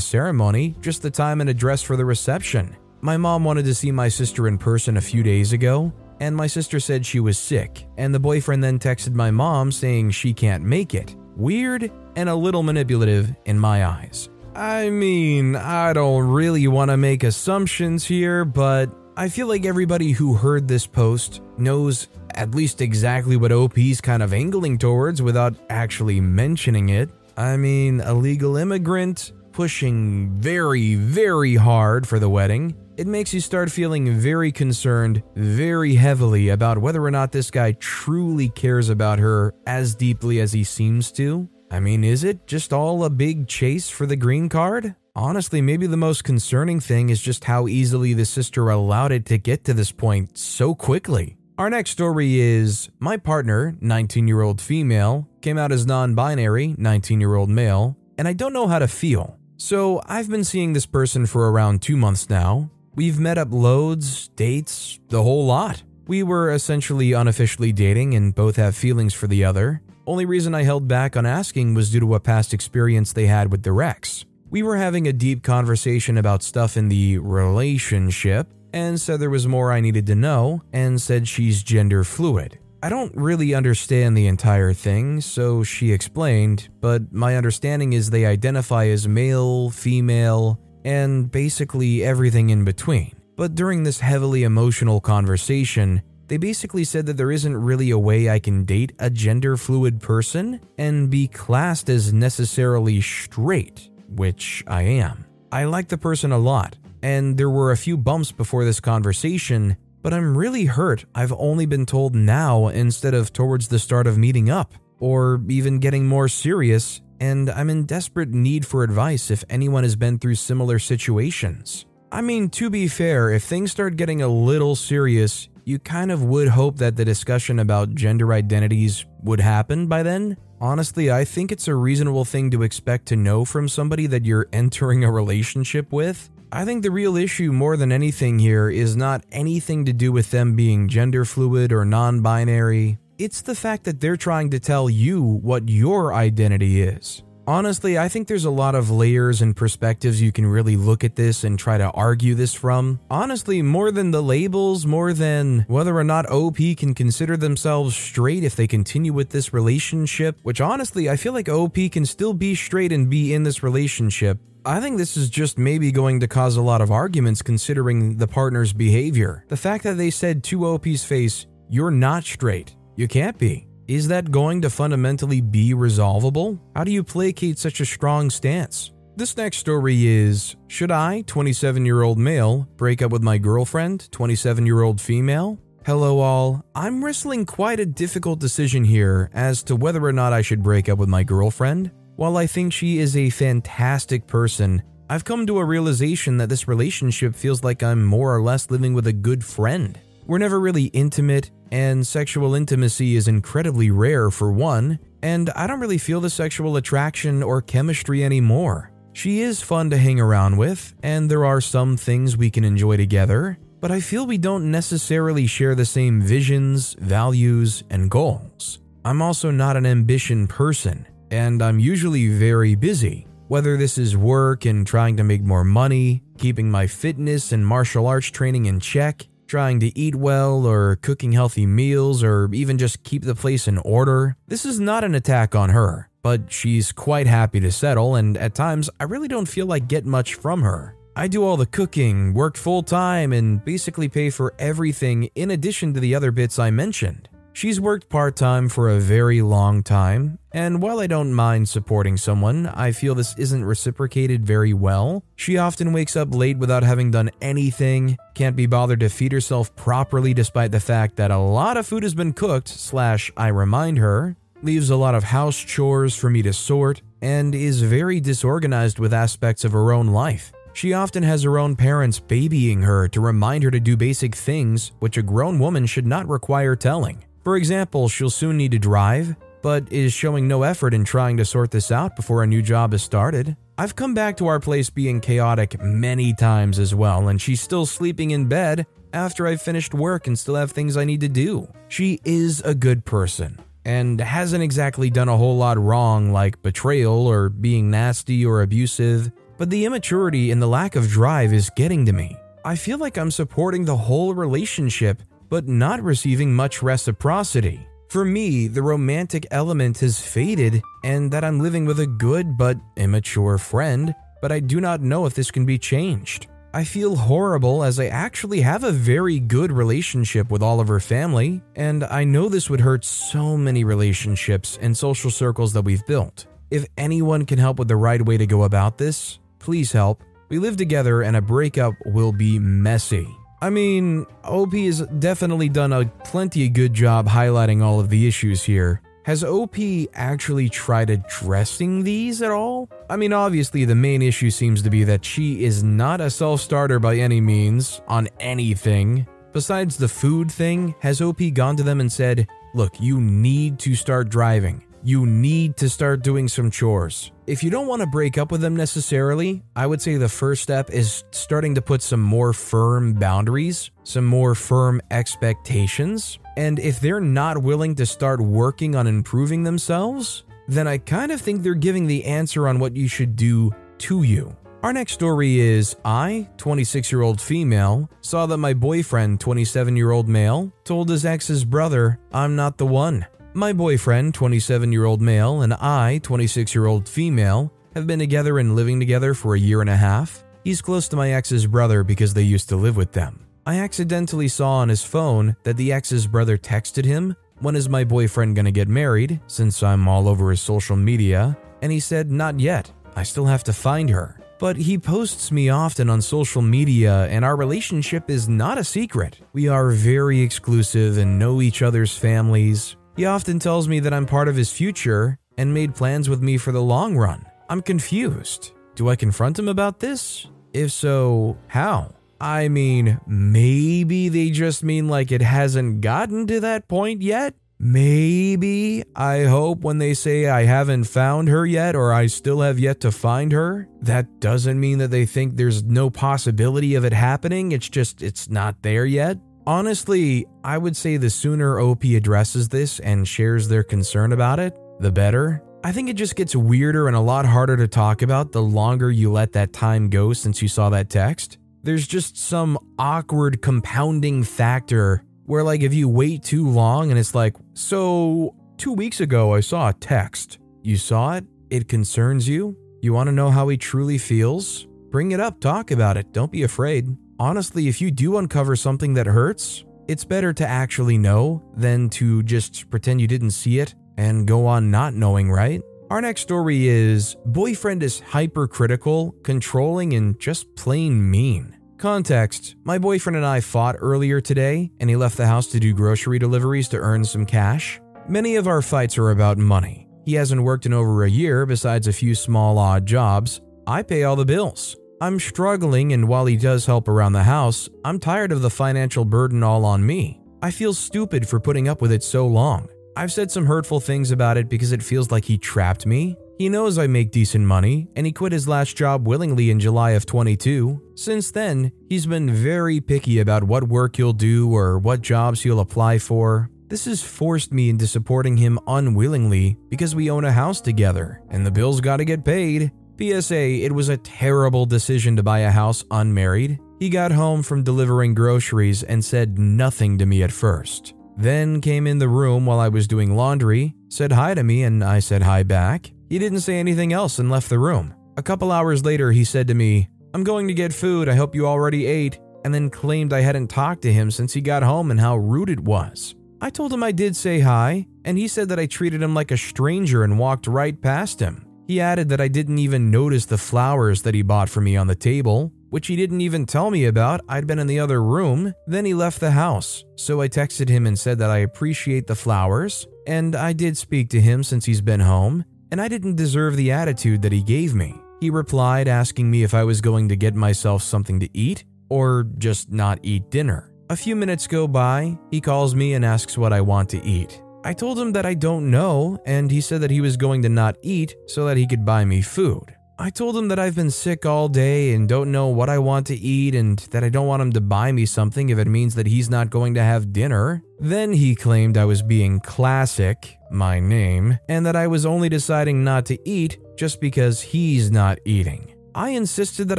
ceremony, 0.00 0.76
just 0.80 1.00
the 1.00 1.10
time 1.10 1.40
and 1.40 1.48
address 1.48 1.82
for 1.82 1.96
the 1.96 2.04
reception. 2.04 2.76
My 3.00 3.16
mom 3.16 3.44
wanted 3.44 3.64
to 3.66 3.74
see 3.74 3.92
my 3.92 4.08
sister 4.08 4.48
in 4.48 4.58
person 4.58 4.96
a 4.96 5.00
few 5.00 5.22
days 5.22 5.52
ago, 5.52 5.92
and 6.20 6.34
my 6.36 6.46
sister 6.46 6.80
said 6.80 7.04
she 7.04 7.20
was 7.20 7.38
sick, 7.38 7.86
and 7.96 8.14
the 8.14 8.20
boyfriend 8.20 8.62
then 8.62 8.78
texted 8.78 9.14
my 9.14 9.30
mom 9.30 9.72
saying 9.72 10.10
she 10.10 10.32
can't 10.34 10.64
make 10.64 10.94
it. 10.94 11.14
Weird 11.36 11.90
and 12.16 12.28
a 12.28 12.34
little 12.34 12.62
manipulative 12.62 13.34
in 13.44 13.58
my 13.58 13.86
eyes. 13.86 14.28
I 14.54 14.90
mean, 14.90 15.54
I 15.54 15.92
don't 15.92 16.26
really 16.26 16.66
want 16.66 16.90
to 16.90 16.96
make 16.96 17.22
assumptions 17.22 18.04
here, 18.04 18.44
but 18.44 18.90
I 19.16 19.28
feel 19.28 19.46
like 19.46 19.64
everybody 19.64 20.10
who 20.10 20.34
heard 20.34 20.66
this 20.66 20.86
post 20.86 21.42
knows 21.56 22.08
at 22.34 22.54
least 22.54 22.80
exactly 22.80 23.36
what 23.36 23.52
OP's 23.52 24.00
kind 24.00 24.22
of 24.22 24.32
angling 24.32 24.78
towards 24.78 25.22
without 25.22 25.54
actually 25.70 26.20
mentioning 26.20 26.88
it. 26.88 27.08
I 27.36 27.56
mean, 27.56 28.00
a 28.00 28.14
legal 28.14 28.56
immigrant 28.56 29.32
pushing 29.52 30.30
very, 30.32 30.94
very 30.94 31.54
hard 31.54 32.06
for 32.06 32.18
the 32.18 32.28
wedding 32.28 32.74
it 32.98 33.06
makes 33.06 33.32
you 33.32 33.40
start 33.40 33.70
feeling 33.70 34.12
very 34.12 34.50
concerned, 34.50 35.22
very 35.36 35.94
heavily 35.94 36.48
about 36.48 36.78
whether 36.78 37.02
or 37.02 37.12
not 37.12 37.30
this 37.30 37.48
guy 37.48 37.70
truly 37.78 38.48
cares 38.48 38.88
about 38.88 39.20
her 39.20 39.54
as 39.68 39.94
deeply 39.94 40.40
as 40.40 40.52
he 40.52 40.64
seems 40.64 41.12
to. 41.12 41.48
I 41.70 41.78
mean, 41.78 42.02
is 42.02 42.24
it 42.24 42.48
just 42.48 42.72
all 42.72 43.04
a 43.04 43.10
big 43.10 43.46
chase 43.46 43.88
for 43.88 44.04
the 44.04 44.16
green 44.16 44.48
card? 44.48 44.96
Honestly, 45.14 45.62
maybe 45.62 45.86
the 45.86 45.96
most 45.96 46.24
concerning 46.24 46.80
thing 46.80 47.08
is 47.08 47.22
just 47.22 47.44
how 47.44 47.68
easily 47.68 48.14
the 48.14 48.24
sister 48.24 48.68
allowed 48.68 49.12
it 49.12 49.26
to 49.26 49.38
get 49.38 49.62
to 49.64 49.74
this 49.74 49.92
point 49.92 50.36
so 50.36 50.74
quickly. 50.74 51.36
Our 51.56 51.70
next 51.70 51.90
story 51.90 52.40
is 52.40 52.88
my 52.98 53.16
partner, 53.16 53.76
19 53.80 54.26
year 54.26 54.42
old 54.42 54.60
female, 54.60 55.28
came 55.40 55.56
out 55.56 55.70
as 55.70 55.86
non 55.86 56.16
binary, 56.16 56.74
19 56.76 57.20
year 57.20 57.36
old 57.36 57.48
male, 57.48 57.96
and 58.16 58.26
I 58.26 58.32
don't 58.32 58.52
know 58.52 58.66
how 58.66 58.80
to 58.80 58.88
feel. 58.88 59.38
So 59.56 60.02
I've 60.06 60.28
been 60.28 60.44
seeing 60.44 60.72
this 60.72 60.86
person 60.86 61.26
for 61.26 61.50
around 61.50 61.82
two 61.82 61.96
months 61.96 62.30
now, 62.30 62.70
We've 62.98 63.20
met 63.20 63.38
up 63.38 63.52
loads, 63.52 64.26
dates, 64.30 64.98
the 65.08 65.22
whole 65.22 65.46
lot. 65.46 65.84
We 66.08 66.24
were 66.24 66.50
essentially 66.50 67.12
unofficially 67.12 67.72
dating 67.72 68.14
and 68.14 68.34
both 68.34 68.56
have 68.56 68.74
feelings 68.74 69.14
for 69.14 69.28
the 69.28 69.44
other. 69.44 69.82
Only 70.04 70.26
reason 70.26 70.52
I 70.52 70.64
held 70.64 70.88
back 70.88 71.16
on 71.16 71.24
asking 71.24 71.74
was 71.74 71.92
due 71.92 72.00
to 72.00 72.16
a 72.16 72.18
past 72.18 72.52
experience 72.52 73.12
they 73.12 73.28
had 73.28 73.52
with 73.52 73.62
their 73.62 73.80
ex. 73.82 74.24
We 74.50 74.64
were 74.64 74.76
having 74.76 75.06
a 75.06 75.12
deep 75.12 75.44
conversation 75.44 76.18
about 76.18 76.42
stuff 76.42 76.76
in 76.76 76.88
the 76.88 77.18
relationship 77.18 78.48
and 78.72 79.00
said 79.00 79.20
there 79.20 79.30
was 79.30 79.46
more 79.46 79.70
I 79.70 79.78
needed 79.78 80.04
to 80.08 80.16
know 80.16 80.62
and 80.72 81.00
said 81.00 81.28
she's 81.28 81.62
gender 81.62 82.02
fluid. 82.02 82.58
I 82.82 82.88
don't 82.88 83.14
really 83.14 83.54
understand 83.54 84.16
the 84.16 84.26
entire 84.26 84.72
thing, 84.72 85.20
so 85.20 85.62
she 85.62 85.92
explained, 85.92 86.68
but 86.80 87.12
my 87.12 87.36
understanding 87.36 87.92
is 87.92 88.10
they 88.10 88.26
identify 88.26 88.86
as 88.86 89.06
male, 89.06 89.70
female, 89.70 90.58
and 90.88 91.30
basically 91.30 92.02
everything 92.02 92.48
in 92.48 92.64
between. 92.64 93.12
But 93.36 93.54
during 93.54 93.82
this 93.82 94.00
heavily 94.00 94.44
emotional 94.44 95.02
conversation, 95.02 96.00
they 96.28 96.38
basically 96.38 96.84
said 96.84 97.04
that 97.06 97.18
there 97.18 97.30
isn't 97.30 97.54
really 97.54 97.90
a 97.90 97.98
way 97.98 98.30
I 98.30 98.38
can 98.38 98.64
date 98.64 98.92
a 98.98 99.10
gender 99.10 99.58
fluid 99.58 100.00
person 100.00 100.60
and 100.78 101.10
be 101.10 101.28
classed 101.28 101.90
as 101.90 102.14
necessarily 102.14 103.02
straight, 103.02 103.90
which 104.08 104.64
I 104.66 104.80
am. 104.82 105.26
I 105.52 105.64
like 105.64 105.88
the 105.88 105.98
person 105.98 106.32
a 106.32 106.38
lot, 106.38 106.78
and 107.02 107.36
there 107.36 107.50
were 107.50 107.70
a 107.70 107.76
few 107.76 107.98
bumps 107.98 108.32
before 108.32 108.64
this 108.64 108.80
conversation, 108.80 109.76
but 110.00 110.14
I'm 110.14 110.38
really 110.38 110.64
hurt 110.64 111.04
I've 111.14 111.34
only 111.34 111.66
been 111.66 111.84
told 111.84 112.14
now 112.14 112.68
instead 112.68 113.12
of 113.12 113.34
towards 113.34 113.68
the 113.68 113.78
start 113.78 114.06
of 114.06 114.16
meeting 114.16 114.48
up, 114.48 114.72
or 115.00 115.42
even 115.48 115.80
getting 115.80 116.06
more 116.06 116.28
serious 116.28 117.02
and 117.20 117.50
I'm 117.50 117.70
in 117.70 117.84
desperate 117.84 118.30
need 118.30 118.66
for 118.66 118.82
advice 118.82 119.30
if 119.30 119.44
anyone 119.48 119.82
has 119.82 119.96
been 119.96 120.18
through 120.18 120.36
similar 120.36 120.78
situations. 120.78 121.86
I 122.10 122.22
mean, 122.22 122.48
to 122.50 122.70
be 122.70 122.88
fair, 122.88 123.30
if 123.30 123.44
things 123.44 123.70
start 123.70 123.96
getting 123.96 124.22
a 124.22 124.28
little 124.28 124.74
serious, 124.74 125.48
you 125.64 125.78
kind 125.78 126.10
of 126.10 126.22
would 126.22 126.48
hope 126.48 126.78
that 126.78 126.96
the 126.96 127.04
discussion 127.04 127.58
about 127.58 127.94
gender 127.94 128.32
identities 128.32 129.04
would 129.22 129.40
happen 129.40 129.86
by 129.86 130.02
then. 130.02 130.38
Honestly, 130.60 131.12
I 131.12 131.24
think 131.24 131.52
it's 131.52 131.68
a 131.68 131.74
reasonable 131.74 132.24
thing 132.24 132.50
to 132.52 132.62
expect 132.62 133.06
to 133.06 133.16
know 133.16 133.44
from 133.44 133.68
somebody 133.68 134.06
that 134.06 134.24
you're 134.24 134.48
entering 134.52 135.04
a 135.04 135.12
relationship 135.12 135.92
with. 135.92 136.30
I 136.50 136.64
think 136.64 136.82
the 136.82 136.90
real 136.90 137.16
issue, 137.16 137.52
more 137.52 137.76
than 137.76 137.92
anything 137.92 138.38
here, 138.38 138.70
is 138.70 138.96
not 138.96 139.22
anything 139.30 139.84
to 139.84 139.92
do 139.92 140.10
with 140.10 140.30
them 140.30 140.56
being 140.56 140.88
gender 140.88 141.26
fluid 141.26 141.72
or 141.72 141.84
non 141.84 142.22
binary. 142.22 142.98
It's 143.18 143.42
the 143.42 143.56
fact 143.56 143.82
that 143.82 144.00
they're 144.00 144.16
trying 144.16 144.50
to 144.50 144.60
tell 144.60 144.88
you 144.88 145.20
what 145.20 145.68
your 145.68 146.14
identity 146.14 146.82
is. 146.82 147.24
Honestly, 147.48 147.98
I 147.98 148.08
think 148.08 148.28
there's 148.28 148.44
a 148.44 148.50
lot 148.50 148.76
of 148.76 148.92
layers 148.92 149.42
and 149.42 149.56
perspectives 149.56 150.22
you 150.22 150.30
can 150.30 150.46
really 150.46 150.76
look 150.76 151.02
at 151.02 151.16
this 151.16 151.42
and 151.42 151.58
try 151.58 151.78
to 151.78 151.90
argue 151.90 152.36
this 152.36 152.54
from. 152.54 153.00
Honestly, 153.10 153.60
more 153.60 153.90
than 153.90 154.12
the 154.12 154.22
labels, 154.22 154.86
more 154.86 155.12
than 155.12 155.64
whether 155.66 155.96
or 155.96 156.04
not 156.04 156.30
OP 156.30 156.58
can 156.76 156.94
consider 156.94 157.36
themselves 157.36 157.96
straight 157.96 158.44
if 158.44 158.54
they 158.54 158.68
continue 158.68 159.12
with 159.12 159.30
this 159.30 159.52
relationship, 159.52 160.38
which 160.44 160.60
honestly, 160.60 161.10
I 161.10 161.16
feel 161.16 161.32
like 161.32 161.48
OP 161.48 161.74
can 161.90 162.06
still 162.06 162.34
be 162.34 162.54
straight 162.54 162.92
and 162.92 163.10
be 163.10 163.34
in 163.34 163.42
this 163.42 163.64
relationship. 163.64 164.38
I 164.64 164.78
think 164.80 164.96
this 164.96 165.16
is 165.16 165.28
just 165.28 165.58
maybe 165.58 165.90
going 165.90 166.20
to 166.20 166.28
cause 166.28 166.56
a 166.56 166.62
lot 166.62 166.82
of 166.82 166.92
arguments 166.92 167.42
considering 167.42 168.18
the 168.18 168.28
partner's 168.28 168.72
behavior. 168.72 169.44
The 169.48 169.56
fact 169.56 169.82
that 169.82 169.96
they 169.96 170.10
said 170.10 170.44
to 170.44 170.66
OP's 170.66 171.02
face, 171.02 171.46
You're 171.68 171.90
not 171.90 172.22
straight. 172.22 172.76
You 172.98 173.06
can't 173.06 173.38
be. 173.38 173.68
Is 173.86 174.08
that 174.08 174.32
going 174.32 174.60
to 174.62 174.68
fundamentally 174.68 175.40
be 175.40 175.72
resolvable? 175.72 176.60
How 176.74 176.82
do 176.82 176.90
you 176.90 177.04
placate 177.04 177.56
such 177.56 177.78
a 177.78 177.86
strong 177.86 178.28
stance? 178.28 178.90
This 179.14 179.36
next 179.36 179.58
story 179.58 180.08
is 180.08 180.56
Should 180.66 180.90
I, 180.90 181.22
27 181.28 181.86
year 181.86 182.02
old 182.02 182.18
male, 182.18 182.66
break 182.76 183.00
up 183.00 183.12
with 183.12 183.22
my 183.22 183.38
girlfriend, 183.38 184.10
27 184.10 184.66
year 184.66 184.82
old 184.82 185.00
female? 185.00 185.60
Hello, 185.86 186.18
all. 186.18 186.66
I'm 186.74 187.04
wrestling 187.04 187.46
quite 187.46 187.78
a 187.78 187.86
difficult 187.86 188.40
decision 188.40 188.82
here 188.82 189.30
as 189.32 189.62
to 189.64 189.76
whether 189.76 190.04
or 190.04 190.12
not 190.12 190.32
I 190.32 190.42
should 190.42 190.64
break 190.64 190.88
up 190.88 190.98
with 190.98 191.08
my 191.08 191.22
girlfriend. 191.22 191.92
While 192.16 192.36
I 192.36 192.48
think 192.48 192.72
she 192.72 192.98
is 192.98 193.16
a 193.16 193.30
fantastic 193.30 194.26
person, 194.26 194.82
I've 195.08 195.24
come 195.24 195.46
to 195.46 195.58
a 195.58 195.64
realization 195.64 196.36
that 196.38 196.48
this 196.48 196.66
relationship 196.66 197.36
feels 197.36 197.62
like 197.62 197.84
I'm 197.84 198.04
more 198.04 198.34
or 198.34 198.42
less 198.42 198.72
living 198.72 198.92
with 198.92 199.06
a 199.06 199.12
good 199.12 199.44
friend. 199.44 200.00
We're 200.28 200.36
never 200.36 200.60
really 200.60 200.84
intimate, 200.84 201.50
and 201.72 202.06
sexual 202.06 202.54
intimacy 202.54 203.16
is 203.16 203.28
incredibly 203.28 203.90
rare 203.90 204.30
for 204.30 204.52
one, 204.52 204.98
and 205.22 205.48
I 205.56 205.66
don't 205.66 205.80
really 205.80 205.96
feel 205.96 206.20
the 206.20 206.28
sexual 206.28 206.76
attraction 206.76 207.42
or 207.42 207.62
chemistry 207.62 208.22
anymore. 208.22 208.92
She 209.14 209.40
is 209.40 209.62
fun 209.62 209.88
to 209.88 209.96
hang 209.96 210.20
around 210.20 210.58
with, 210.58 210.94
and 211.02 211.30
there 211.30 211.46
are 211.46 211.62
some 211.62 211.96
things 211.96 212.36
we 212.36 212.50
can 212.50 212.62
enjoy 212.62 212.98
together, 212.98 213.58
but 213.80 213.90
I 213.90 214.00
feel 214.00 214.26
we 214.26 214.36
don't 214.36 214.70
necessarily 214.70 215.46
share 215.46 215.74
the 215.74 215.86
same 215.86 216.20
visions, 216.20 216.94
values, 216.98 217.82
and 217.88 218.10
goals. 218.10 218.80
I'm 219.06 219.22
also 219.22 219.50
not 219.50 219.78
an 219.78 219.86
ambition 219.86 220.46
person, 220.46 221.08
and 221.30 221.62
I'm 221.62 221.78
usually 221.78 222.28
very 222.28 222.74
busy. 222.74 223.26
Whether 223.46 223.78
this 223.78 223.96
is 223.96 224.14
work 224.14 224.66
and 224.66 224.86
trying 224.86 225.16
to 225.16 225.24
make 225.24 225.40
more 225.40 225.64
money, 225.64 226.22
keeping 226.36 226.70
my 226.70 226.86
fitness 226.86 227.52
and 227.52 227.66
martial 227.66 228.06
arts 228.06 228.26
training 228.26 228.66
in 228.66 228.78
check, 228.78 229.26
trying 229.48 229.80
to 229.80 229.98
eat 229.98 230.14
well 230.14 230.66
or 230.66 230.96
cooking 230.96 231.32
healthy 231.32 231.66
meals 231.66 232.22
or 232.22 232.48
even 232.52 232.78
just 232.78 233.02
keep 233.02 233.24
the 233.24 233.34
place 233.34 233.66
in 233.66 233.78
order. 233.78 234.36
This 234.46 234.64
is 234.64 234.78
not 234.78 235.02
an 235.02 235.14
attack 235.14 235.54
on 235.54 235.70
her, 235.70 236.08
but 236.22 236.52
she's 236.52 236.92
quite 236.92 237.26
happy 237.26 237.58
to 237.60 237.72
settle, 237.72 238.14
and 238.14 238.36
at 238.36 238.54
times 238.54 238.88
I 239.00 239.04
really 239.04 239.28
don't 239.28 239.48
feel 239.48 239.66
like 239.66 239.88
get 239.88 240.04
much 240.04 240.34
from 240.34 240.62
her. 240.62 240.94
I 241.16 241.26
do 241.26 241.44
all 241.44 241.56
the 241.56 241.66
cooking, 241.66 242.32
work 242.32 242.56
full 242.56 242.84
time, 242.84 243.32
and 243.32 243.64
basically 243.64 244.08
pay 244.08 244.30
for 244.30 244.54
everything 244.58 245.30
in 245.34 245.50
addition 245.50 245.92
to 245.94 246.00
the 246.00 246.14
other 246.14 246.30
bits 246.30 246.60
I 246.60 246.70
mentioned. 246.70 247.28
She's 247.58 247.80
worked 247.80 248.08
part 248.08 248.36
time 248.36 248.68
for 248.68 248.88
a 248.88 249.00
very 249.00 249.42
long 249.42 249.82
time, 249.82 250.38
and 250.52 250.80
while 250.80 251.00
I 251.00 251.08
don't 251.08 251.34
mind 251.34 251.68
supporting 251.68 252.16
someone, 252.16 252.68
I 252.68 252.92
feel 252.92 253.16
this 253.16 253.34
isn't 253.36 253.64
reciprocated 253.64 254.46
very 254.46 254.72
well. 254.72 255.24
She 255.34 255.58
often 255.58 255.92
wakes 255.92 256.14
up 256.14 256.32
late 256.32 256.56
without 256.56 256.84
having 256.84 257.10
done 257.10 257.32
anything, 257.40 258.16
can't 258.34 258.54
be 258.54 258.66
bothered 258.66 259.00
to 259.00 259.08
feed 259.08 259.32
herself 259.32 259.74
properly 259.74 260.32
despite 260.32 260.70
the 260.70 260.78
fact 260.78 261.16
that 261.16 261.32
a 261.32 261.38
lot 261.38 261.76
of 261.76 261.84
food 261.84 262.04
has 262.04 262.14
been 262.14 262.32
cooked, 262.32 262.68
slash, 262.68 263.32
I 263.36 263.48
remind 263.48 263.98
her, 263.98 264.36
leaves 264.62 264.88
a 264.88 264.94
lot 264.94 265.16
of 265.16 265.24
house 265.24 265.58
chores 265.58 266.14
for 266.14 266.30
me 266.30 266.42
to 266.42 266.52
sort, 266.52 267.02
and 267.20 267.56
is 267.56 267.82
very 267.82 268.20
disorganized 268.20 269.00
with 269.00 269.12
aspects 269.12 269.64
of 269.64 269.72
her 269.72 269.90
own 269.90 270.06
life. 270.06 270.52
She 270.74 270.92
often 270.92 271.24
has 271.24 271.42
her 271.42 271.58
own 271.58 271.74
parents 271.74 272.20
babying 272.20 272.82
her 272.82 273.08
to 273.08 273.20
remind 273.20 273.64
her 273.64 273.72
to 273.72 273.80
do 273.80 273.96
basic 273.96 274.36
things 274.36 274.92
which 275.00 275.16
a 275.16 275.22
grown 275.22 275.58
woman 275.58 275.86
should 275.86 276.06
not 276.06 276.28
require 276.28 276.76
telling. 276.76 277.24
For 277.48 277.56
example, 277.56 278.10
she'll 278.10 278.28
soon 278.28 278.58
need 278.58 278.72
to 278.72 278.78
drive, 278.78 279.34
but 279.62 279.90
is 279.90 280.12
showing 280.12 280.46
no 280.46 280.64
effort 280.64 280.92
in 280.92 281.02
trying 281.02 281.38
to 281.38 281.46
sort 281.46 281.70
this 281.70 281.90
out 281.90 282.14
before 282.14 282.42
a 282.42 282.46
new 282.46 282.60
job 282.60 282.92
is 282.92 283.02
started. 283.02 283.56
I've 283.78 283.96
come 283.96 284.12
back 284.12 284.36
to 284.36 284.48
our 284.48 284.60
place 284.60 284.90
being 284.90 285.22
chaotic 285.22 285.80
many 285.80 286.34
times 286.34 286.78
as 286.78 286.94
well, 286.94 287.28
and 287.28 287.40
she's 287.40 287.62
still 287.62 287.86
sleeping 287.86 288.32
in 288.32 288.48
bed 288.48 288.86
after 289.14 289.46
I've 289.46 289.62
finished 289.62 289.94
work 289.94 290.26
and 290.26 290.38
still 290.38 290.56
have 290.56 290.72
things 290.72 290.98
I 290.98 291.06
need 291.06 291.22
to 291.22 291.28
do. 291.30 291.66
She 291.88 292.20
is 292.22 292.60
a 292.66 292.74
good 292.74 293.06
person 293.06 293.58
and 293.82 294.20
hasn't 294.20 294.62
exactly 294.62 295.08
done 295.08 295.30
a 295.30 295.36
whole 295.38 295.56
lot 295.56 295.78
wrong, 295.78 296.30
like 296.30 296.60
betrayal 296.60 297.26
or 297.26 297.48
being 297.48 297.90
nasty 297.90 298.44
or 298.44 298.60
abusive, 298.60 299.32
but 299.56 299.70
the 299.70 299.86
immaturity 299.86 300.50
and 300.50 300.60
the 300.60 300.66
lack 300.66 300.96
of 300.96 301.08
drive 301.08 301.54
is 301.54 301.70
getting 301.70 302.04
to 302.04 302.12
me. 302.12 302.36
I 302.62 302.76
feel 302.76 302.98
like 302.98 303.16
I'm 303.16 303.30
supporting 303.30 303.86
the 303.86 303.96
whole 303.96 304.34
relationship 304.34 305.22
but 305.48 305.66
not 305.68 306.02
receiving 306.02 306.54
much 306.54 306.82
reciprocity. 306.82 307.86
For 308.08 308.24
me, 308.24 308.68
the 308.68 308.82
romantic 308.82 309.46
element 309.50 309.98
has 309.98 310.20
faded, 310.20 310.82
and 311.04 311.30
that 311.30 311.44
I'm 311.44 311.60
living 311.60 311.84
with 311.84 312.00
a 312.00 312.06
good 312.06 312.56
but 312.56 312.78
immature 312.96 313.58
friend, 313.58 314.14
but 314.40 314.50
I 314.50 314.60
do 314.60 314.80
not 314.80 315.02
know 315.02 315.26
if 315.26 315.34
this 315.34 315.50
can 315.50 315.66
be 315.66 315.78
changed. 315.78 316.46
I 316.72 316.84
feel 316.84 317.16
horrible 317.16 317.82
as 317.82 317.98
I 317.98 318.06
actually 318.06 318.60
have 318.60 318.84
a 318.84 318.92
very 318.92 319.40
good 319.40 319.72
relationship 319.72 320.50
with 320.50 320.62
all 320.62 320.80
of 320.80 320.88
her 320.88 321.00
family, 321.00 321.62
and 321.76 322.04
I 322.04 322.24
know 322.24 322.48
this 322.48 322.68
would 322.68 322.80
hurt 322.80 323.04
so 323.04 323.56
many 323.56 323.84
relationships 323.84 324.78
and 324.80 324.96
social 324.96 325.30
circles 325.30 325.72
that 325.72 325.82
we've 325.82 326.04
built. 326.06 326.46
If 326.70 326.86
anyone 326.98 327.46
can 327.46 327.58
help 327.58 327.78
with 327.78 327.88
the 327.88 327.96
right 327.96 328.22
way 328.22 328.36
to 328.36 328.46
go 328.46 328.64
about 328.64 328.98
this, 328.98 329.38
please 329.58 329.92
help. 329.92 330.22
We 330.50 330.58
live 330.58 330.76
together, 330.76 331.22
and 331.22 331.36
a 331.36 331.42
breakup 331.42 331.94
will 332.04 332.32
be 332.32 332.58
messy. 332.58 333.26
I 333.60 333.70
mean, 333.70 334.24
OP 334.44 334.72
has 334.74 335.00
definitely 335.18 335.68
done 335.68 335.92
a 335.92 336.06
plenty 336.24 336.66
of 336.66 336.74
good 336.74 336.94
job 336.94 337.26
highlighting 337.26 337.82
all 337.82 337.98
of 337.98 338.08
the 338.08 338.28
issues 338.28 338.62
here. 338.62 339.02
Has 339.24 339.42
OP 339.42 339.76
actually 340.14 340.68
tried 340.68 341.10
addressing 341.10 342.04
these 342.04 342.40
at 342.40 342.50
all? 342.50 342.88
I 343.10 343.16
mean, 343.16 343.32
obviously, 343.32 343.84
the 343.84 343.94
main 343.94 344.22
issue 344.22 344.50
seems 344.50 344.80
to 344.82 344.90
be 344.90 345.04
that 345.04 345.24
she 345.24 345.64
is 345.64 345.82
not 345.82 346.20
a 346.20 346.30
self 346.30 346.60
starter 346.60 346.98
by 346.98 347.16
any 347.16 347.40
means 347.40 348.00
on 348.06 348.28
anything. 348.38 349.26
Besides 349.52 349.96
the 349.96 350.08
food 350.08 350.50
thing, 350.50 350.94
has 351.00 351.20
OP 351.20 351.40
gone 351.52 351.76
to 351.76 351.82
them 351.82 352.00
and 352.00 352.10
said, 352.10 352.46
Look, 352.74 353.00
you 353.00 353.20
need 353.20 353.78
to 353.80 353.94
start 353.94 354.28
driving 354.28 354.82
you 355.02 355.26
need 355.26 355.76
to 355.78 355.88
start 355.88 356.22
doing 356.22 356.48
some 356.48 356.70
chores. 356.70 357.32
If 357.46 357.62
you 357.62 357.70
don't 357.70 357.86
want 357.86 358.02
to 358.02 358.06
break 358.06 358.36
up 358.38 358.52
with 358.52 358.60
them 358.60 358.76
necessarily, 358.76 359.62
I 359.74 359.86
would 359.86 360.02
say 360.02 360.16
the 360.16 360.28
first 360.28 360.62
step 360.62 360.90
is 360.90 361.24
starting 361.30 361.74
to 361.76 361.82
put 361.82 362.02
some 362.02 362.20
more 362.20 362.52
firm 362.52 363.14
boundaries, 363.14 363.90
some 364.04 364.24
more 364.24 364.54
firm 364.54 365.00
expectations. 365.10 366.38
And 366.56 366.78
if 366.78 367.00
they're 367.00 367.20
not 367.20 367.58
willing 367.58 367.94
to 367.96 368.06
start 368.06 368.40
working 368.40 368.96
on 368.96 369.06
improving 369.06 369.62
themselves, 369.64 370.44
then 370.66 370.86
I 370.86 370.98
kind 370.98 371.32
of 371.32 371.40
think 371.40 371.62
they're 371.62 371.74
giving 371.74 372.06
the 372.06 372.24
answer 372.24 372.68
on 372.68 372.78
what 372.78 372.94
you 372.94 373.08
should 373.08 373.36
do 373.36 373.70
to 373.98 374.22
you. 374.22 374.56
Our 374.82 374.92
next 374.92 375.14
story 375.14 375.58
is 375.58 375.96
I, 376.04 376.48
26 376.58 377.10
year 377.10 377.22
old 377.22 377.40
female, 377.40 378.08
saw 378.20 378.46
that 378.46 378.58
my 378.58 378.74
boyfriend, 378.74 379.40
27 379.40 379.96
year 379.96 380.12
old 380.12 380.28
male, 380.28 380.72
told 380.84 381.08
his 381.08 381.24
ex's 381.24 381.64
brother, 381.64 382.20
I'm 382.32 382.54
not 382.54 382.78
the 382.78 382.86
one. 382.86 383.26
My 383.58 383.72
boyfriend, 383.72 384.34
27 384.34 384.92
year 384.92 385.04
old 385.04 385.20
male, 385.20 385.62
and 385.62 385.74
I, 385.74 386.20
26 386.22 386.76
year 386.76 386.86
old 386.86 387.08
female, 387.08 387.72
have 387.92 388.06
been 388.06 388.20
together 388.20 388.60
and 388.60 388.76
living 388.76 389.00
together 389.00 389.34
for 389.34 389.56
a 389.56 389.58
year 389.58 389.80
and 389.80 389.90
a 389.90 389.96
half. 389.96 390.44
He's 390.62 390.80
close 390.80 391.08
to 391.08 391.16
my 391.16 391.32
ex's 391.32 391.66
brother 391.66 392.04
because 392.04 392.32
they 392.32 392.42
used 392.42 392.68
to 392.68 392.76
live 392.76 392.96
with 392.96 393.10
them. 393.10 393.44
I 393.66 393.80
accidentally 393.80 394.46
saw 394.46 394.74
on 394.74 394.88
his 394.88 395.02
phone 395.02 395.56
that 395.64 395.76
the 395.76 395.92
ex's 395.92 396.28
brother 396.28 396.56
texted 396.56 397.04
him, 397.04 397.34
When 397.58 397.74
is 397.74 397.88
my 397.88 398.04
boyfriend 398.04 398.54
gonna 398.54 398.70
get 398.70 398.86
married? 398.86 399.40
Since 399.48 399.82
I'm 399.82 400.06
all 400.06 400.28
over 400.28 400.50
his 400.50 400.60
social 400.60 400.94
media. 400.94 401.58
And 401.82 401.90
he 401.90 401.98
said, 401.98 402.30
Not 402.30 402.60
yet. 402.60 402.92
I 403.16 403.24
still 403.24 403.46
have 403.46 403.64
to 403.64 403.72
find 403.72 404.08
her. 404.08 404.38
But 404.60 404.76
he 404.76 404.98
posts 404.98 405.50
me 405.50 405.68
often 405.68 406.08
on 406.08 406.22
social 406.22 406.62
media, 406.62 407.26
and 407.26 407.44
our 407.44 407.56
relationship 407.56 408.30
is 408.30 408.48
not 408.48 408.78
a 408.78 408.84
secret. 408.84 409.40
We 409.52 409.66
are 409.66 409.90
very 409.90 410.42
exclusive 410.42 411.18
and 411.18 411.40
know 411.40 411.60
each 411.60 411.82
other's 411.82 412.16
families. 412.16 412.94
He 413.18 413.24
often 413.24 413.58
tells 413.58 413.88
me 413.88 413.98
that 413.98 414.14
I'm 414.14 414.26
part 414.26 414.46
of 414.46 414.54
his 414.54 414.70
future 414.70 415.40
and 415.56 415.74
made 415.74 415.96
plans 415.96 416.28
with 416.28 416.40
me 416.40 416.56
for 416.56 416.70
the 416.70 416.80
long 416.80 417.16
run. 417.16 417.44
I'm 417.68 417.82
confused. 417.82 418.70
Do 418.94 419.08
I 419.08 419.16
confront 419.16 419.58
him 419.58 419.66
about 419.66 419.98
this? 419.98 420.46
If 420.72 420.92
so, 420.92 421.56
how? 421.66 422.14
I 422.40 422.68
mean, 422.68 423.18
maybe 423.26 424.28
they 424.28 424.50
just 424.50 424.84
mean 424.84 425.08
like 425.08 425.32
it 425.32 425.42
hasn't 425.42 426.00
gotten 426.00 426.46
to 426.46 426.60
that 426.60 426.86
point 426.86 427.20
yet? 427.20 427.56
Maybe 427.80 429.02
I 429.16 429.46
hope 429.46 429.80
when 429.80 429.98
they 429.98 430.14
say 430.14 430.46
I 430.46 430.62
haven't 430.62 431.04
found 431.04 431.48
her 431.48 431.66
yet 431.66 431.96
or 431.96 432.12
I 432.12 432.28
still 432.28 432.60
have 432.60 432.78
yet 432.78 433.00
to 433.00 433.10
find 433.10 433.50
her, 433.50 433.88
that 434.00 434.38
doesn't 434.38 434.78
mean 434.78 434.98
that 434.98 435.10
they 435.10 435.26
think 435.26 435.56
there's 435.56 435.82
no 435.82 436.08
possibility 436.08 436.94
of 436.94 437.04
it 437.04 437.12
happening. 437.12 437.72
It's 437.72 437.88
just, 437.88 438.22
it's 438.22 438.48
not 438.48 438.82
there 438.82 439.06
yet. 439.06 439.38
Honestly, 439.68 440.46
I 440.64 440.78
would 440.78 440.96
say 440.96 441.18
the 441.18 441.28
sooner 441.28 441.78
OP 441.78 442.02
addresses 442.04 442.70
this 442.70 443.00
and 443.00 443.28
shares 443.28 443.68
their 443.68 443.82
concern 443.82 444.32
about 444.32 444.58
it, 444.58 444.74
the 444.98 445.12
better. 445.12 445.62
I 445.84 445.92
think 445.92 446.08
it 446.08 446.14
just 446.14 446.36
gets 446.36 446.56
weirder 446.56 447.06
and 447.06 447.14
a 447.14 447.20
lot 447.20 447.44
harder 447.44 447.76
to 447.76 447.86
talk 447.86 448.22
about 448.22 448.50
the 448.50 448.62
longer 448.62 449.10
you 449.10 449.30
let 449.30 449.52
that 449.52 449.74
time 449.74 450.08
go 450.08 450.32
since 450.32 450.62
you 450.62 450.68
saw 450.68 450.88
that 450.88 451.10
text. 451.10 451.58
There's 451.82 452.06
just 452.06 452.38
some 452.38 452.78
awkward 452.98 453.60
compounding 453.60 454.42
factor 454.42 455.22
where, 455.44 455.62
like, 455.62 455.82
if 455.82 455.92
you 455.92 456.08
wait 456.08 456.42
too 456.44 456.66
long 456.66 457.10
and 457.10 457.20
it's 457.20 457.34
like, 457.34 457.54
so 457.74 458.54
two 458.78 458.94
weeks 458.94 459.20
ago 459.20 459.52
I 459.52 459.60
saw 459.60 459.90
a 459.90 459.92
text. 459.92 460.60
You 460.82 460.96
saw 460.96 461.34
it? 461.34 461.44
It 461.68 461.88
concerns 461.88 462.48
you? 462.48 462.74
You 463.02 463.12
want 463.12 463.26
to 463.26 463.32
know 463.32 463.50
how 463.50 463.68
he 463.68 463.76
truly 463.76 464.16
feels? 464.16 464.86
Bring 465.10 465.32
it 465.32 465.40
up, 465.40 465.60
talk 465.60 465.90
about 465.90 466.16
it, 466.16 466.32
don't 466.32 466.50
be 466.50 466.62
afraid 466.62 467.14
honestly, 467.38 467.88
if 467.88 468.00
you 468.00 468.10
do 468.10 468.38
uncover 468.38 468.76
something 468.76 469.14
that 469.14 469.26
hurts, 469.26 469.84
it's 470.08 470.24
better 470.24 470.52
to 470.54 470.66
actually 470.66 471.18
know 471.18 471.62
than 471.76 472.08
to 472.10 472.42
just 472.42 472.88
pretend 472.90 473.20
you 473.20 473.26
didn't 473.26 473.50
see 473.50 473.78
it 473.78 473.94
and 474.16 474.46
go 474.46 474.66
on 474.66 474.90
not 474.90 475.14
knowing, 475.14 475.50
right? 475.50 475.82
Our 476.10 476.22
next 476.22 476.40
story 476.40 476.88
is 476.88 477.36
Boyfriend 477.44 478.02
is 478.02 478.20
hypercritical, 478.20 479.32
controlling, 479.42 480.14
and 480.14 480.40
just 480.40 480.74
plain 480.74 481.30
mean. 481.30 481.76
Context 481.98 482.76
My 482.84 482.96
boyfriend 482.96 483.36
and 483.36 483.44
I 483.44 483.60
fought 483.60 483.96
earlier 483.98 484.40
today, 484.40 484.90
and 485.00 485.10
he 485.10 485.16
left 485.16 485.36
the 485.36 485.46
house 485.46 485.66
to 485.68 485.80
do 485.80 485.92
grocery 485.92 486.38
deliveries 486.38 486.88
to 486.88 486.96
earn 486.96 487.24
some 487.24 487.44
cash. 487.44 488.00
Many 488.28 488.56
of 488.56 488.66
our 488.66 488.82
fights 488.82 489.18
are 489.18 489.30
about 489.30 489.58
money. 489.58 490.08
He 490.24 490.34
hasn't 490.34 490.62
worked 490.62 490.86
in 490.86 490.92
over 490.92 491.24
a 491.24 491.30
year 491.30 491.66
besides 491.66 492.06
a 492.06 492.12
few 492.12 492.34
small 492.34 492.78
odd 492.78 493.04
jobs. 493.04 493.60
I 493.86 494.02
pay 494.02 494.24
all 494.24 494.36
the 494.36 494.44
bills. 494.44 494.96
I'm 495.20 495.40
struggling, 495.40 496.12
and 496.12 496.28
while 496.28 496.46
he 496.46 496.56
does 496.56 496.86
help 496.86 497.08
around 497.08 497.32
the 497.32 497.42
house, 497.42 497.88
I'm 498.04 498.20
tired 498.20 498.52
of 498.52 498.62
the 498.62 498.70
financial 498.70 499.24
burden 499.24 499.64
all 499.64 499.84
on 499.84 500.06
me. 500.06 500.40
I 500.62 500.70
feel 500.70 500.94
stupid 500.94 501.48
for 501.48 501.58
putting 501.58 501.88
up 501.88 502.00
with 502.00 502.12
it 502.12 502.22
so 502.22 502.46
long. 502.46 502.88
I've 503.16 503.32
said 503.32 503.50
some 503.50 503.66
hurtful 503.66 503.98
things 503.98 504.30
about 504.30 504.56
it 504.56 504.68
because 504.68 504.92
it 504.92 505.02
feels 505.02 505.32
like 505.32 505.44
he 505.44 505.58
trapped 505.58 506.06
me. 506.06 506.36
He 506.56 506.68
knows 506.68 506.98
I 506.98 507.08
make 507.08 507.32
decent 507.32 507.64
money, 507.64 508.06
and 508.14 508.26
he 508.26 508.32
quit 508.32 508.52
his 508.52 508.68
last 508.68 508.96
job 508.96 509.26
willingly 509.26 509.70
in 509.70 509.80
July 509.80 510.12
of 510.12 510.24
22. 510.24 511.00
Since 511.16 511.50
then, 511.50 511.90
he's 512.08 512.26
been 512.26 512.52
very 512.52 513.00
picky 513.00 513.40
about 513.40 513.64
what 513.64 513.88
work 513.88 514.14
he'll 514.16 514.32
do 514.32 514.72
or 514.72 515.00
what 515.00 515.20
jobs 515.20 515.62
he'll 515.62 515.80
apply 515.80 516.18
for. 516.18 516.70
This 516.86 517.06
has 517.06 517.22
forced 517.22 517.72
me 517.72 517.90
into 517.90 518.06
supporting 518.06 518.56
him 518.56 518.78
unwillingly 518.86 519.76
because 519.88 520.14
we 520.14 520.30
own 520.30 520.44
a 520.44 520.52
house 520.52 520.80
together, 520.80 521.42
and 521.50 521.66
the 521.66 521.72
bills 521.72 522.00
gotta 522.00 522.24
get 522.24 522.44
paid. 522.44 522.92
PSA, 523.18 523.84
it 523.84 523.92
was 523.92 524.08
a 524.08 524.16
terrible 524.16 524.86
decision 524.86 525.34
to 525.36 525.42
buy 525.42 525.60
a 525.60 525.70
house 525.70 526.04
unmarried. 526.10 526.78
He 527.00 527.08
got 527.08 527.32
home 527.32 527.62
from 527.62 527.82
delivering 527.82 528.34
groceries 528.34 529.02
and 529.02 529.24
said 529.24 529.58
nothing 529.58 530.18
to 530.18 530.26
me 530.26 530.42
at 530.42 530.52
first. 530.52 531.14
Then 531.36 531.80
came 531.80 532.06
in 532.06 532.18
the 532.18 532.28
room 532.28 532.66
while 532.66 532.80
I 532.80 532.88
was 532.88 533.06
doing 533.06 533.36
laundry, 533.36 533.94
said 534.08 534.32
hi 534.32 534.54
to 534.54 534.62
me, 534.62 534.82
and 534.82 535.04
I 535.04 535.20
said 535.20 535.42
hi 535.42 535.62
back. 535.62 536.12
He 536.28 536.38
didn't 536.38 536.60
say 536.60 536.78
anything 536.78 537.12
else 537.12 537.38
and 537.38 537.50
left 537.50 537.68
the 537.68 537.78
room. 537.78 538.14
A 538.36 538.42
couple 538.42 538.72
hours 538.72 539.04
later, 539.04 539.32
he 539.32 539.44
said 539.44 539.68
to 539.68 539.74
me, 539.74 540.08
I'm 540.34 540.44
going 540.44 540.68
to 540.68 540.74
get 540.74 540.92
food, 540.92 541.28
I 541.28 541.34
hope 541.34 541.54
you 541.54 541.66
already 541.66 542.06
ate, 542.06 542.38
and 542.64 542.74
then 542.74 542.90
claimed 542.90 543.32
I 543.32 543.40
hadn't 543.40 543.68
talked 543.68 544.02
to 544.02 544.12
him 544.12 544.30
since 544.30 544.52
he 544.52 544.60
got 544.60 544.82
home 544.82 545.10
and 545.10 545.18
how 545.18 545.36
rude 545.36 545.70
it 545.70 545.80
was. 545.80 546.34
I 546.60 546.70
told 546.70 546.92
him 546.92 547.02
I 547.02 547.12
did 547.12 547.36
say 547.36 547.60
hi, 547.60 548.06
and 548.24 548.36
he 548.36 548.48
said 548.48 548.68
that 548.68 548.80
I 548.80 548.86
treated 548.86 549.22
him 549.22 549.34
like 549.34 549.52
a 549.52 549.56
stranger 549.56 550.24
and 550.24 550.38
walked 550.38 550.66
right 550.66 551.00
past 551.00 551.40
him. 551.40 551.67
He 551.88 552.02
added 552.02 552.28
that 552.28 552.40
I 552.40 552.48
didn't 552.48 552.78
even 552.78 553.10
notice 553.10 553.46
the 553.46 553.56
flowers 553.56 554.20
that 554.22 554.34
he 554.34 554.42
bought 554.42 554.68
for 554.68 554.82
me 554.82 554.94
on 554.94 555.06
the 555.06 555.14
table, 555.14 555.72
which 555.88 556.06
he 556.06 556.16
didn't 556.16 556.42
even 556.42 556.66
tell 556.66 556.90
me 556.90 557.06
about. 557.06 557.40
I'd 557.48 557.66
been 557.66 557.78
in 557.78 557.86
the 557.86 557.98
other 557.98 558.22
room. 558.22 558.74
Then 558.86 559.06
he 559.06 559.14
left 559.14 559.40
the 559.40 559.52
house. 559.52 560.04
So 560.16 560.42
I 560.42 560.48
texted 560.48 560.90
him 560.90 561.06
and 561.06 561.18
said 561.18 561.38
that 561.38 561.48
I 561.48 561.58
appreciate 561.58 562.26
the 562.26 562.34
flowers, 562.34 563.06
and 563.26 563.56
I 563.56 563.72
did 563.72 563.96
speak 563.96 564.28
to 564.30 564.40
him 564.40 564.62
since 564.62 564.84
he's 564.84 565.00
been 565.00 565.20
home, 565.20 565.64
and 565.90 565.98
I 565.98 566.08
didn't 566.08 566.36
deserve 566.36 566.76
the 566.76 566.92
attitude 566.92 567.40
that 567.40 567.52
he 567.52 567.62
gave 567.62 567.94
me. 567.94 568.14
He 568.38 568.50
replied 568.50 569.08
asking 569.08 569.50
me 569.50 569.62
if 569.62 569.72
I 569.72 569.84
was 569.84 570.02
going 570.02 570.28
to 570.28 570.36
get 570.36 570.54
myself 570.54 571.02
something 571.02 571.40
to 571.40 571.48
eat 571.56 571.86
or 572.10 572.50
just 572.58 572.92
not 572.92 573.18
eat 573.22 573.50
dinner. 573.50 573.90
A 574.10 574.16
few 574.16 574.36
minutes 574.36 574.66
go 574.66 574.86
by, 574.86 575.38
he 575.50 575.62
calls 575.62 575.94
me 575.94 576.12
and 576.12 576.24
asks 576.24 576.58
what 576.58 576.74
I 576.74 576.82
want 576.82 577.08
to 577.10 577.24
eat. 577.24 577.62
I 577.84 577.92
told 577.92 578.18
him 578.18 578.32
that 578.32 578.44
I 578.44 578.54
don't 578.54 578.90
know, 578.90 579.38
and 579.46 579.70
he 579.70 579.80
said 579.80 580.00
that 580.00 580.10
he 580.10 580.20
was 580.20 580.36
going 580.36 580.62
to 580.62 580.68
not 580.68 580.96
eat 581.02 581.36
so 581.46 581.66
that 581.66 581.76
he 581.76 581.86
could 581.86 582.04
buy 582.04 582.24
me 582.24 582.42
food. 582.42 582.94
I 583.20 583.30
told 583.30 583.56
him 583.56 583.68
that 583.68 583.78
I've 583.80 583.96
been 583.96 584.10
sick 584.12 584.46
all 584.46 584.68
day 584.68 585.12
and 585.12 585.28
don't 585.28 585.50
know 585.50 585.66
what 585.68 585.88
I 585.88 585.98
want 585.98 586.26
to 586.28 586.36
eat, 586.36 586.74
and 586.74 586.98
that 587.10 587.24
I 587.24 587.28
don't 587.28 587.46
want 587.46 587.62
him 587.62 587.72
to 587.72 587.80
buy 587.80 588.12
me 588.12 588.26
something 588.26 588.68
if 588.68 588.78
it 588.78 588.86
means 588.86 589.14
that 589.16 589.26
he's 589.26 589.50
not 589.50 589.70
going 589.70 589.94
to 589.94 590.02
have 590.02 590.32
dinner. 590.32 590.82
Then 591.00 591.32
he 591.32 591.54
claimed 591.54 591.96
I 591.96 592.04
was 592.04 592.22
being 592.22 592.60
classic, 592.60 593.58
my 593.70 593.98
name, 593.98 594.58
and 594.68 594.86
that 594.86 594.96
I 594.96 595.06
was 595.06 595.26
only 595.26 595.48
deciding 595.48 596.04
not 596.04 596.26
to 596.26 596.48
eat 596.48 596.78
just 596.96 597.20
because 597.20 597.60
he's 597.60 598.10
not 598.10 598.38
eating. 598.44 598.94
I 599.14 599.30
insisted 599.30 599.88
that 599.88 599.98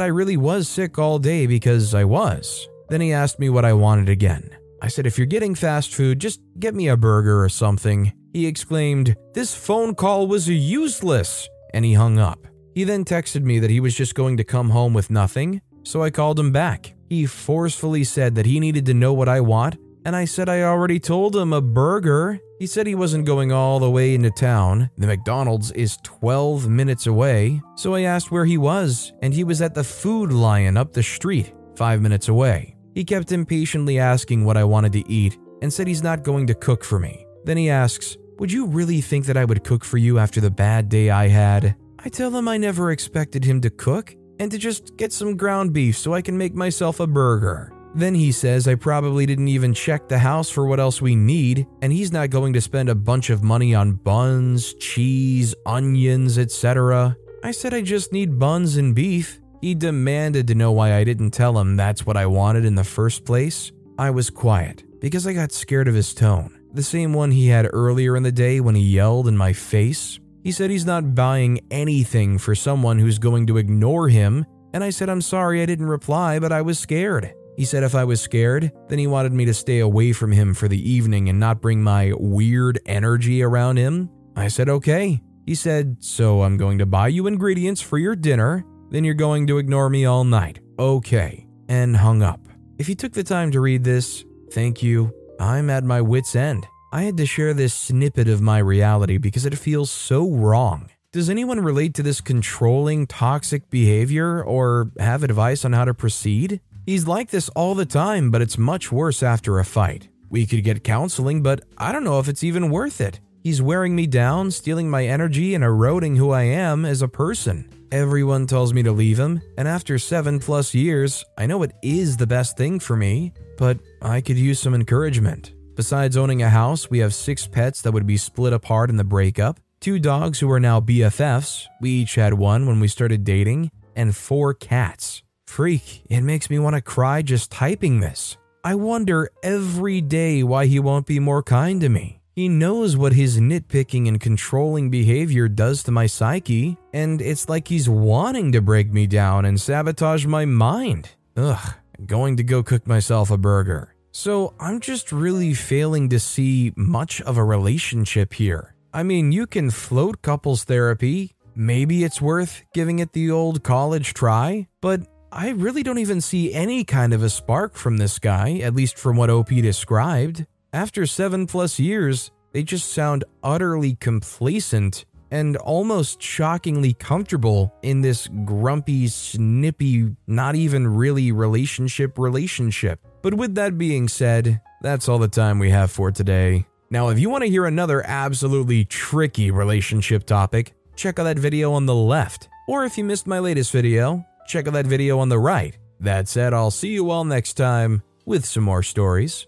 I 0.00 0.06
really 0.06 0.38
was 0.38 0.68
sick 0.68 0.98
all 0.98 1.18
day 1.18 1.46
because 1.46 1.94
I 1.94 2.04
was. 2.04 2.68
Then 2.88 3.02
he 3.02 3.12
asked 3.12 3.38
me 3.38 3.50
what 3.50 3.64
I 3.64 3.74
wanted 3.74 4.08
again. 4.08 4.56
I 4.82 4.88
said, 4.88 5.06
if 5.06 5.18
you're 5.18 5.26
getting 5.26 5.54
fast 5.54 5.94
food, 5.94 6.20
just 6.20 6.40
get 6.58 6.74
me 6.74 6.88
a 6.88 6.96
burger 6.96 7.42
or 7.42 7.48
something. 7.48 8.12
He 8.32 8.46
exclaimed, 8.46 9.16
This 9.34 9.54
phone 9.54 9.94
call 9.94 10.26
was 10.26 10.48
useless, 10.48 11.48
and 11.74 11.84
he 11.84 11.94
hung 11.94 12.18
up. 12.18 12.46
He 12.74 12.84
then 12.84 13.04
texted 13.04 13.42
me 13.42 13.58
that 13.58 13.70
he 13.70 13.80
was 13.80 13.94
just 13.94 14.14
going 14.14 14.36
to 14.36 14.44
come 14.44 14.70
home 14.70 14.94
with 14.94 15.10
nothing, 15.10 15.60
so 15.82 16.02
I 16.02 16.10
called 16.10 16.38
him 16.38 16.52
back. 16.52 16.94
He 17.08 17.26
forcefully 17.26 18.04
said 18.04 18.34
that 18.36 18.46
he 18.46 18.60
needed 18.60 18.86
to 18.86 18.94
know 18.94 19.12
what 19.12 19.28
I 19.28 19.40
want, 19.40 19.76
and 20.06 20.16
I 20.16 20.24
said 20.24 20.48
I 20.48 20.62
already 20.62 20.98
told 20.98 21.36
him 21.36 21.52
a 21.52 21.60
burger. 21.60 22.38
He 22.58 22.66
said 22.66 22.86
he 22.86 22.94
wasn't 22.94 23.26
going 23.26 23.52
all 23.52 23.80
the 23.80 23.90
way 23.90 24.14
into 24.14 24.30
town. 24.30 24.90
The 24.96 25.06
McDonald's 25.06 25.72
is 25.72 25.98
12 26.04 26.68
minutes 26.68 27.06
away, 27.06 27.60
so 27.76 27.94
I 27.94 28.02
asked 28.02 28.30
where 28.30 28.44
he 28.44 28.56
was, 28.56 29.12
and 29.20 29.34
he 29.34 29.44
was 29.44 29.60
at 29.60 29.74
the 29.74 29.84
Food 29.84 30.32
Lion 30.32 30.76
up 30.76 30.92
the 30.92 31.02
street, 31.02 31.52
5 31.76 32.00
minutes 32.00 32.28
away. 32.28 32.76
He 32.94 33.04
kept 33.04 33.32
impatiently 33.32 33.98
asking 33.98 34.44
what 34.44 34.56
I 34.56 34.64
wanted 34.64 34.92
to 34.94 35.10
eat 35.10 35.38
and 35.62 35.72
said 35.72 35.86
he's 35.86 36.02
not 36.02 36.22
going 36.22 36.46
to 36.48 36.54
cook 36.54 36.84
for 36.84 36.98
me. 36.98 37.26
Then 37.44 37.56
he 37.56 37.70
asks, 37.70 38.16
Would 38.38 38.50
you 38.50 38.66
really 38.66 39.00
think 39.00 39.26
that 39.26 39.36
I 39.36 39.44
would 39.44 39.64
cook 39.64 39.84
for 39.84 39.98
you 39.98 40.18
after 40.18 40.40
the 40.40 40.50
bad 40.50 40.88
day 40.88 41.10
I 41.10 41.28
had? 41.28 41.76
I 41.98 42.08
tell 42.08 42.34
him 42.34 42.48
I 42.48 42.56
never 42.56 42.90
expected 42.90 43.44
him 43.44 43.60
to 43.60 43.70
cook 43.70 44.14
and 44.38 44.50
to 44.50 44.58
just 44.58 44.96
get 44.96 45.12
some 45.12 45.36
ground 45.36 45.72
beef 45.72 45.96
so 45.96 46.14
I 46.14 46.22
can 46.22 46.36
make 46.36 46.54
myself 46.54 46.98
a 46.98 47.06
burger. 47.06 47.72
Then 47.94 48.14
he 48.14 48.32
says 48.32 48.68
I 48.68 48.76
probably 48.76 49.26
didn't 49.26 49.48
even 49.48 49.74
check 49.74 50.08
the 50.08 50.18
house 50.18 50.48
for 50.48 50.66
what 50.66 50.80
else 50.80 51.02
we 51.02 51.16
need, 51.16 51.66
and 51.82 51.92
he's 51.92 52.12
not 52.12 52.30
going 52.30 52.52
to 52.52 52.60
spend 52.60 52.88
a 52.88 52.94
bunch 52.94 53.30
of 53.30 53.42
money 53.42 53.74
on 53.74 53.92
buns, 53.92 54.74
cheese, 54.74 55.54
onions, 55.66 56.38
etc. 56.38 57.16
I 57.42 57.50
said 57.50 57.74
I 57.74 57.82
just 57.82 58.12
need 58.12 58.38
buns 58.38 58.76
and 58.76 58.94
beef. 58.94 59.39
He 59.60 59.74
demanded 59.74 60.46
to 60.48 60.54
know 60.54 60.72
why 60.72 60.94
I 60.94 61.04
didn't 61.04 61.32
tell 61.32 61.58
him 61.58 61.76
that's 61.76 62.06
what 62.06 62.16
I 62.16 62.26
wanted 62.26 62.64
in 62.64 62.74
the 62.74 62.84
first 62.84 63.24
place. 63.24 63.72
I 63.98 64.10
was 64.10 64.30
quiet 64.30 64.84
because 65.00 65.26
I 65.26 65.34
got 65.34 65.52
scared 65.52 65.88
of 65.88 65.94
his 65.94 66.14
tone, 66.14 66.58
the 66.72 66.82
same 66.82 67.12
one 67.12 67.30
he 67.30 67.48
had 67.48 67.68
earlier 67.72 68.16
in 68.16 68.22
the 68.22 68.32
day 68.32 68.60
when 68.60 68.74
he 68.74 68.82
yelled 68.82 69.28
in 69.28 69.36
my 69.36 69.52
face. 69.52 70.18
He 70.42 70.52
said 70.52 70.70
he's 70.70 70.86
not 70.86 71.14
buying 71.14 71.60
anything 71.70 72.38
for 72.38 72.54
someone 72.54 72.98
who's 72.98 73.18
going 73.18 73.46
to 73.48 73.58
ignore 73.58 74.08
him, 74.08 74.46
and 74.72 74.82
I 74.82 74.88
said 74.88 75.10
I'm 75.10 75.20
sorry 75.20 75.60
I 75.60 75.66
didn't 75.66 75.86
reply, 75.86 76.38
but 76.38 76.52
I 76.52 76.62
was 76.62 76.78
scared. 76.78 77.34
He 77.58 77.66
said 77.66 77.82
if 77.82 77.94
I 77.94 78.04
was 78.04 78.22
scared, 78.22 78.72
then 78.88 78.98
he 78.98 79.06
wanted 79.06 79.34
me 79.34 79.44
to 79.44 79.52
stay 79.52 79.80
away 79.80 80.14
from 80.14 80.32
him 80.32 80.54
for 80.54 80.68
the 80.68 80.90
evening 80.90 81.28
and 81.28 81.38
not 81.38 81.60
bring 81.60 81.82
my 81.82 82.14
weird 82.16 82.80
energy 82.86 83.42
around 83.42 83.76
him. 83.76 84.08
I 84.34 84.48
said 84.48 84.70
okay. 84.70 85.20
He 85.44 85.54
said, 85.54 85.96
So 86.00 86.42
I'm 86.42 86.56
going 86.56 86.78
to 86.78 86.86
buy 86.86 87.08
you 87.08 87.26
ingredients 87.26 87.82
for 87.82 87.98
your 87.98 88.16
dinner, 88.16 88.64
then 88.90 89.04
you're 89.04 89.14
going 89.14 89.46
to 89.46 89.58
ignore 89.58 89.88
me 89.88 90.04
all 90.04 90.24
night. 90.24 90.60
Okay. 90.78 91.46
And 91.68 91.96
hung 91.96 92.22
up. 92.22 92.40
If 92.78 92.88
you 92.88 92.94
took 92.94 93.12
the 93.12 93.24
time 93.24 93.50
to 93.52 93.60
read 93.60 93.84
this, 93.84 94.24
thank 94.50 94.82
you. 94.82 95.14
I'm 95.38 95.70
at 95.70 95.84
my 95.84 96.00
wits' 96.00 96.36
end. 96.36 96.66
I 96.92 97.02
had 97.02 97.16
to 97.18 97.26
share 97.26 97.54
this 97.54 97.72
snippet 97.72 98.28
of 98.28 98.40
my 98.40 98.58
reality 98.58 99.16
because 99.16 99.46
it 99.46 99.56
feels 99.56 99.90
so 99.90 100.28
wrong. 100.28 100.90
Does 101.12 101.30
anyone 101.30 101.60
relate 101.60 101.94
to 101.94 102.02
this 102.02 102.20
controlling, 102.20 103.06
toxic 103.06 103.70
behavior 103.70 104.42
or 104.42 104.90
have 104.98 105.22
advice 105.22 105.64
on 105.64 105.72
how 105.72 105.84
to 105.84 105.94
proceed? 105.94 106.60
He's 106.86 107.06
like 107.06 107.30
this 107.30 107.48
all 107.50 107.74
the 107.74 107.86
time, 107.86 108.30
but 108.30 108.42
it's 108.42 108.58
much 108.58 108.90
worse 108.90 109.22
after 109.22 109.58
a 109.58 109.64
fight. 109.64 110.08
We 110.28 110.46
could 110.46 110.64
get 110.64 110.84
counseling, 110.84 111.42
but 111.42 111.62
I 111.78 111.92
don't 111.92 112.04
know 112.04 112.18
if 112.18 112.28
it's 112.28 112.44
even 112.44 112.70
worth 112.70 113.00
it. 113.00 113.20
He's 113.42 113.62
wearing 113.62 113.96
me 113.96 114.06
down, 114.06 114.50
stealing 114.50 114.90
my 114.90 115.06
energy, 115.06 115.54
and 115.54 115.64
eroding 115.64 116.16
who 116.16 116.30
I 116.30 116.42
am 116.42 116.84
as 116.84 117.02
a 117.02 117.08
person. 117.08 117.68
Everyone 117.92 118.46
tells 118.46 118.72
me 118.72 118.84
to 118.84 118.92
leave 118.92 119.18
him, 119.18 119.42
and 119.58 119.66
after 119.66 119.98
seven 119.98 120.38
plus 120.38 120.74
years, 120.74 121.24
I 121.36 121.46
know 121.46 121.64
it 121.64 121.72
is 121.82 122.16
the 122.16 122.26
best 122.26 122.56
thing 122.56 122.78
for 122.78 122.94
me, 122.96 123.32
but 123.58 123.80
I 124.00 124.20
could 124.20 124.38
use 124.38 124.60
some 124.60 124.76
encouragement. 124.76 125.54
Besides 125.74 126.16
owning 126.16 126.40
a 126.40 126.48
house, 126.48 126.88
we 126.88 127.00
have 127.00 127.12
six 127.12 127.48
pets 127.48 127.82
that 127.82 127.90
would 127.90 128.06
be 128.06 128.16
split 128.16 128.52
apart 128.52 128.90
in 128.90 128.96
the 128.96 129.02
breakup, 129.02 129.58
two 129.80 129.98
dogs 129.98 130.38
who 130.38 130.48
are 130.52 130.60
now 130.60 130.80
BFFs, 130.80 131.66
we 131.80 131.90
each 131.90 132.14
had 132.14 132.34
one 132.34 132.64
when 132.68 132.78
we 132.78 132.86
started 132.86 133.24
dating, 133.24 133.72
and 133.96 134.14
four 134.14 134.54
cats. 134.54 135.24
Freak, 135.48 136.04
it 136.08 136.20
makes 136.20 136.48
me 136.48 136.60
want 136.60 136.76
to 136.76 136.82
cry 136.82 137.22
just 137.22 137.50
typing 137.50 137.98
this. 137.98 138.36
I 138.62 138.76
wonder 138.76 139.30
every 139.42 140.00
day 140.00 140.44
why 140.44 140.66
he 140.66 140.78
won't 140.78 141.06
be 141.06 141.18
more 141.18 141.42
kind 141.42 141.80
to 141.80 141.88
me. 141.88 142.19
He 142.34 142.48
knows 142.48 142.96
what 142.96 143.12
his 143.12 143.38
nitpicking 143.38 144.06
and 144.06 144.20
controlling 144.20 144.88
behavior 144.88 145.48
does 145.48 145.82
to 145.82 145.90
my 145.90 146.06
psyche, 146.06 146.78
and 146.92 147.20
it's 147.20 147.48
like 147.48 147.66
he's 147.66 147.88
wanting 147.88 148.52
to 148.52 148.62
break 148.62 148.92
me 148.92 149.06
down 149.06 149.44
and 149.44 149.60
sabotage 149.60 150.26
my 150.26 150.44
mind. 150.44 151.10
Ugh, 151.36 151.74
I'm 151.98 152.06
going 152.06 152.36
to 152.36 152.44
go 152.44 152.62
cook 152.62 152.86
myself 152.86 153.30
a 153.30 153.36
burger. 153.36 153.94
So 154.12 154.54
I'm 154.60 154.80
just 154.80 155.12
really 155.12 155.54
failing 155.54 156.08
to 156.10 156.20
see 156.20 156.72
much 156.76 157.20
of 157.22 157.36
a 157.36 157.44
relationship 157.44 158.32
here. 158.34 158.74
I 158.92 159.02
mean, 159.02 159.32
you 159.32 159.46
can 159.46 159.70
float 159.70 160.22
couples 160.22 160.64
therapy. 160.64 161.34
Maybe 161.54 162.04
it's 162.04 162.20
worth 162.20 162.62
giving 162.72 163.00
it 163.00 163.12
the 163.12 163.30
old 163.30 163.62
college 163.62 164.14
try, 164.14 164.68
but 164.80 165.02
I 165.32 165.50
really 165.50 165.82
don't 165.82 165.98
even 165.98 166.20
see 166.20 166.52
any 166.52 166.84
kind 166.84 167.12
of 167.12 167.22
a 167.22 167.30
spark 167.30 167.76
from 167.76 167.98
this 167.98 168.18
guy, 168.18 168.58
at 168.58 168.74
least 168.74 168.98
from 168.98 169.16
what 169.16 169.30
OP 169.30 169.48
described. 169.48 170.46
After 170.72 171.04
seven 171.04 171.48
plus 171.48 171.80
years, 171.80 172.30
they 172.52 172.62
just 172.62 172.92
sound 172.92 173.24
utterly 173.42 173.96
complacent 173.96 175.04
and 175.32 175.56
almost 175.56 176.22
shockingly 176.22 176.92
comfortable 176.92 177.74
in 177.82 178.02
this 178.02 178.28
grumpy, 178.44 179.08
snippy, 179.08 180.14
not 180.28 180.54
even 180.54 180.86
really 180.86 181.32
relationship 181.32 182.18
relationship. 182.18 183.00
But 183.20 183.34
with 183.34 183.56
that 183.56 183.78
being 183.78 184.06
said, 184.06 184.60
that's 184.80 185.08
all 185.08 185.18
the 185.18 185.26
time 185.26 185.58
we 185.58 185.70
have 185.70 185.90
for 185.90 186.12
today. 186.12 186.66
Now, 186.88 187.08
if 187.08 187.18
you 187.18 187.30
want 187.30 187.42
to 187.42 187.50
hear 187.50 187.66
another 187.66 188.06
absolutely 188.06 188.84
tricky 188.84 189.50
relationship 189.50 190.24
topic, 190.24 190.74
check 190.94 191.18
out 191.18 191.24
that 191.24 191.38
video 191.38 191.72
on 191.72 191.86
the 191.86 191.94
left. 191.96 192.48
Or 192.68 192.84
if 192.84 192.96
you 192.96 193.02
missed 193.02 193.26
my 193.26 193.40
latest 193.40 193.72
video, 193.72 194.24
check 194.46 194.68
out 194.68 194.74
that 194.74 194.86
video 194.86 195.18
on 195.18 195.30
the 195.30 195.38
right. 195.38 195.76
That 195.98 196.28
said, 196.28 196.54
I'll 196.54 196.70
see 196.70 196.90
you 196.90 197.10
all 197.10 197.24
next 197.24 197.54
time 197.54 198.02
with 198.24 198.44
some 198.44 198.62
more 198.62 198.84
stories 198.84 199.46